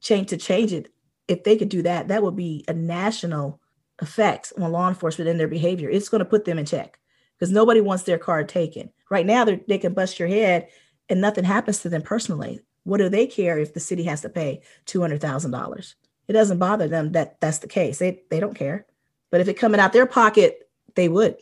change 0.00 0.28
to 0.28 0.36
change 0.36 0.72
it, 0.72 0.92
if 1.28 1.44
they 1.44 1.56
could 1.56 1.68
do 1.68 1.82
that, 1.82 2.08
that 2.08 2.22
would 2.22 2.36
be 2.36 2.64
a 2.68 2.72
national 2.72 3.60
effect 4.00 4.52
on 4.58 4.72
law 4.72 4.88
enforcement 4.88 5.28
and 5.28 5.38
their 5.38 5.48
behavior. 5.48 5.88
It's 5.88 6.08
going 6.08 6.20
to 6.20 6.24
put 6.24 6.44
them 6.44 6.58
in 6.58 6.66
check 6.66 6.98
because 7.38 7.52
nobody 7.52 7.80
wants 7.80 8.04
their 8.04 8.18
card 8.18 8.48
taken. 8.48 8.90
Right 9.10 9.26
now, 9.26 9.44
they 9.44 9.78
can 9.78 9.94
bust 9.94 10.18
your 10.18 10.28
head 10.28 10.68
and 11.08 11.20
nothing 11.20 11.44
happens 11.44 11.80
to 11.82 11.88
them 11.88 12.02
personally. 12.02 12.60
What 12.84 12.98
do 12.98 13.08
they 13.08 13.26
care 13.26 13.58
if 13.58 13.74
the 13.74 13.80
city 13.80 14.04
has 14.04 14.22
to 14.22 14.28
pay 14.28 14.62
two 14.86 15.00
hundred 15.00 15.20
thousand 15.20 15.50
dollars? 15.50 15.96
It 16.28 16.32
doesn't 16.32 16.58
bother 16.58 16.88
them 16.88 17.12
that 17.12 17.40
that's 17.40 17.58
the 17.58 17.68
case. 17.68 17.98
They 17.98 18.22
they 18.30 18.40
don't 18.40 18.54
care. 18.54 18.86
But 19.30 19.40
if 19.40 19.48
it 19.48 19.54
coming 19.54 19.80
out 19.80 19.92
their 19.92 20.06
pocket, 20.06 20.68
they 20.94 21.08
would. 21.08 21.36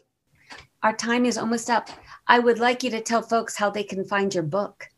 Our 0.82 0.94
time 0.94 1.24
is 1.24 1.38
almost 1.38 1.70
up. 1.70 1.88
I 2.26 2.38
would 2.38 2.58
like 2.58 2.82
you 2.82 2.90
to 2.90 3.00
tell 3.00 3.22
folks 3.22 3.56
how 3.56 3.70
they 3.70 3.82
can 3.82 4.04
find 4.04 4.34
your 4.34 4.42
book. 4.42 4.88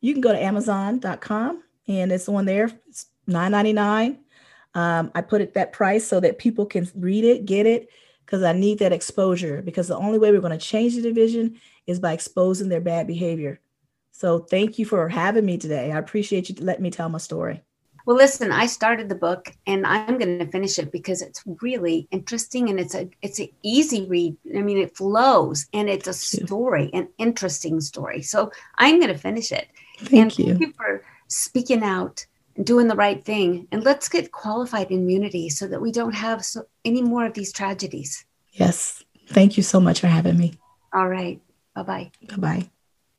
You 0.00 0.12
can 0.12 0.20
go 0.20 0.32
to 0.32 0.42
Amazon.com 0.42 1.62
and 1.88 2.12
it's 2.12 2.28
on 2.28 2.44
there. 2.44 2.70
It's 2.88 3.06
$9.99. 3.28 4.18
Um, 4.74 5.12
I 5.14 5.20
put 5.20 5.40
it 5.40 5.54
that 5.54 5.72
price 5.72 6.06
so 6.06 6.20
that 6.20 6.38
people 6.38 6.66
can 6.66 6.88
read 6.94 7.24
it, 7.24 7.46
get 7.46 7.66
it, 7.66 7.88
because 8.24 8.42
I 8.42 8.52
need 8.52 8.78
that 8.80 8.92
exposure. 8.92 9.62
Because 9.62 9.88
the 9.88 9.96
only 9.96 10.18
way 10.18 10.32
we're 10.32 10.40
going 10.40 10.58
to 10.58 10.64
change 10.64 10.96
the 10.96 11.02
division 11.02 11.60
is 11.86 12.00
by 12.00 12.12
exposing 12.12 12.68
their 12.68 12.80
bad 12.80 13.06
behavior. 13.06 13.60
So 14.10 14.38
thank 14.38 14.78
you 14.78 14.86
for 14.86 15.08
having 15.08 15.44
me 15.44 15.58
today. 15.58 15.92
I 15.92 15.98
appreciate 15.98 16.48
you 16.48 16.56
letting 16.60 16.82
me 16.82 16.90
tell 16.90 17.08
my 17.08 17.18
story. 17.18 17.62
Well, 18.06 18.16
listen, 18.16 18.52
I 18.52 18.66
started 18.66 19.08
the 19.08 19.14
book 19.14 19.50
and 19.66 19.86
I'm 19.86 20.18
going 20.18 20.38
to 20.38 20.46
finish 20.46 20.78
it 20.78 20.92
because 20.92 21.22
it's 21.22 21.42
really 21.62 22.06
interesting 22.10 22.68
and 22.68 22.78
it's 22.78 22.94
a 22.94 23.08
it's 23.22 23.38
an 23.38 23.48
easy 23.62 24.06
read. 24.06 24.36
I 24.54 24.60
mean, 24.60 24.76
it 24.76 24.94
flows 24.94 25.66
and 25.72 25.88
it's 25.88 26.06
a 26.06 26.12
story, 26.12 26.90
an 26.92 27.08
interesting 27.16 27.80
story. 27.80 28.20
So 28.20 28.52
I'm 28.76 29.00
going 29.00 29.12
to 29.12 29.18
finish 29.18 29.52
it. 29.52 29.68
Thank 29.98 30.12
and 30.12 30.38
you. 30.38 30.44
Thank 30.46 30.60
you 30.60 30.72
for 30.76 31.02
speaking 31.34 31.82
out 31.82 32.26
and 32.56 32.64
doing 32.64 32.88
the 32.88 32.96
right 32.96 33.24
thing. 33.24 33.66
And 33.72 33.84
let's 33.84 34.08
get 34.08 34.32
qualified 34.32 34.90
immunity 34.90 35.48
so 35.48 35.66
that 35.68 35.80
we 35.80 35.92
don't 35.92 36.14
have 36.14 36.44
so, 36.44 36.66
any 36.84 37.02
more 37.02 37.26
of 37.26 37.34
these 37.34 37.52
tragedies. 37.52 38.24
Yes. 38.52 39.04
Thank 39.28 39.56
you 39.56 39.62
so 39.62 39.80
much 39.80 40.00
for 40.00 40.06
having 40.06 40.38
me. 40.38 40.54
All 40.92 41.08
right. 41.08 41.40
Bye 41.74 41.82
bye. 41.82 42.10
Bye 42.28 42.36
bye. 42.36 42.70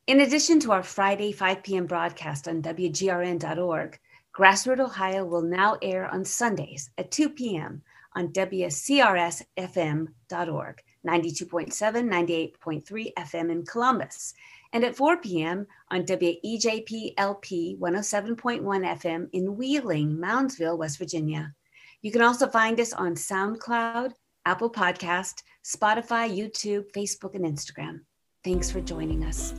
In 0.07 0.21
addition 0.21 0.59
to 0.61 0.71
our 0.71 0.83
Friday 0.83 1.31
5 1.31 1.63
p.m. 1.63 1.87
broadcast 1.87 2.47
on 2.47 2.61
WGRN.org, 2.61 3.99
Grassroot 4.37 4.79
Ohio 4.79 5.25
will 5.25 5.41
now 5.41 5.77
air 5.81 6.07
on 6.13 6.23
Sundays 6.23 6.91
at 6.97 7.09
2 7.09 7.29
p.m. 7.29 7.81
on 8.15 8.27
WCRSFM.org, 8.29 10.81
92.7, 11.07 12.51
98.3 12.61 13.13
FM 13.17 13.51
in 13.51 13.65
Columbus, 13.65 14.35
and 14.75 14.83
at 14.83 14.97
4 14.97 15.17
p.m. 15.21 15.65
on 15.89 16.03
WEJP-LP 16.03 17.77
107.1 17.79 18.61
FM 18.61 19.29
in 19.31 19.55
Wheeling, 19.55 20.17
Moundsville, 20.17 20.77
West 20.77 20.99
Virginia. 20.99 21.53
You 22.01 22.11
can 22.11 22.21
also 22.21 22.49
find 22.49 22.77
us 22.81 22.91
on 22.91 23.15
SoundCloud, 23.15 24.11
Apple 24.45 24.69
Podcast, 24.69 25.43
Spotify, 25.63 26.29
YouTube, 26.29 26.91
Facebook, 26.91 27.35
and 27.35 27.45
Instagram. 27.45 28.01
Thanks 28.43 28.69
for 28.69 28.81
joining 28.81 29.23
us. 29.23 29.53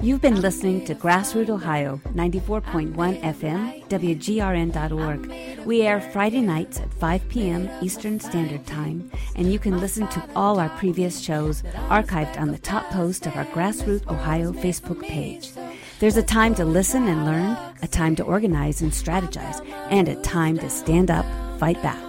You've 0.00 0.20
been 0.20 0.40
listening 0.40 0.84
to 0.84 0.94
Grassroot 0.94 1.48
Ohio, 1.48 2.00
94.1 2.14 2.94
FM, 2.94 3.88
WGRN.org. 3.88 5.66
We 5.66 5.82
air 5.82 6.00
Friday 6.00 6.40
nights 6.40 6.78
at 6.78 6.94
5 6.94 7.28
p.m. 7.28 7.68
Eastern 7.82 8.20
Standard 8.20 8.64
Time, 8.64 9.10
and 9.34 9.52
you 9.52 9.58
can 9.58 9.80
listen 9.80 10.06
to 10.08 10.24
all 10.36 10.60
our 10.60 10.68
previous 10.68 11.20
shows 11.20 11.62
archived 11.88 12.38
on 12.38 12.52
the 12.52 12.58
top 12.58 12.88
post 12.90 13.26
of 13.26 13.34
our 13.34 13.46
Grassroot 13.46 14.06
Ohio 14.06 14.52
Facebook 14.52 15.02
page. 15.02 15.50
There's 15.98 16.16
a 16.16 16.22
time 16.22 16.54
to 16.54 16.64
listen 16.64 17.08
and 17.08 17.24
learn, 17.24 17.58
a 17.82 17.88
time 17.88 18.14
to 18.16 18.22
organize 18.22 18.80
and 18.80 18.92
strategize, 18.92 19.68
and 19.90 20.06
a 20.06 20.14
time 20.22 20.58
to 20.58 20.70
stand 20.70 21.10
up, 21.10 21.26
fight 21.58 21.82
back. 21.82 22.07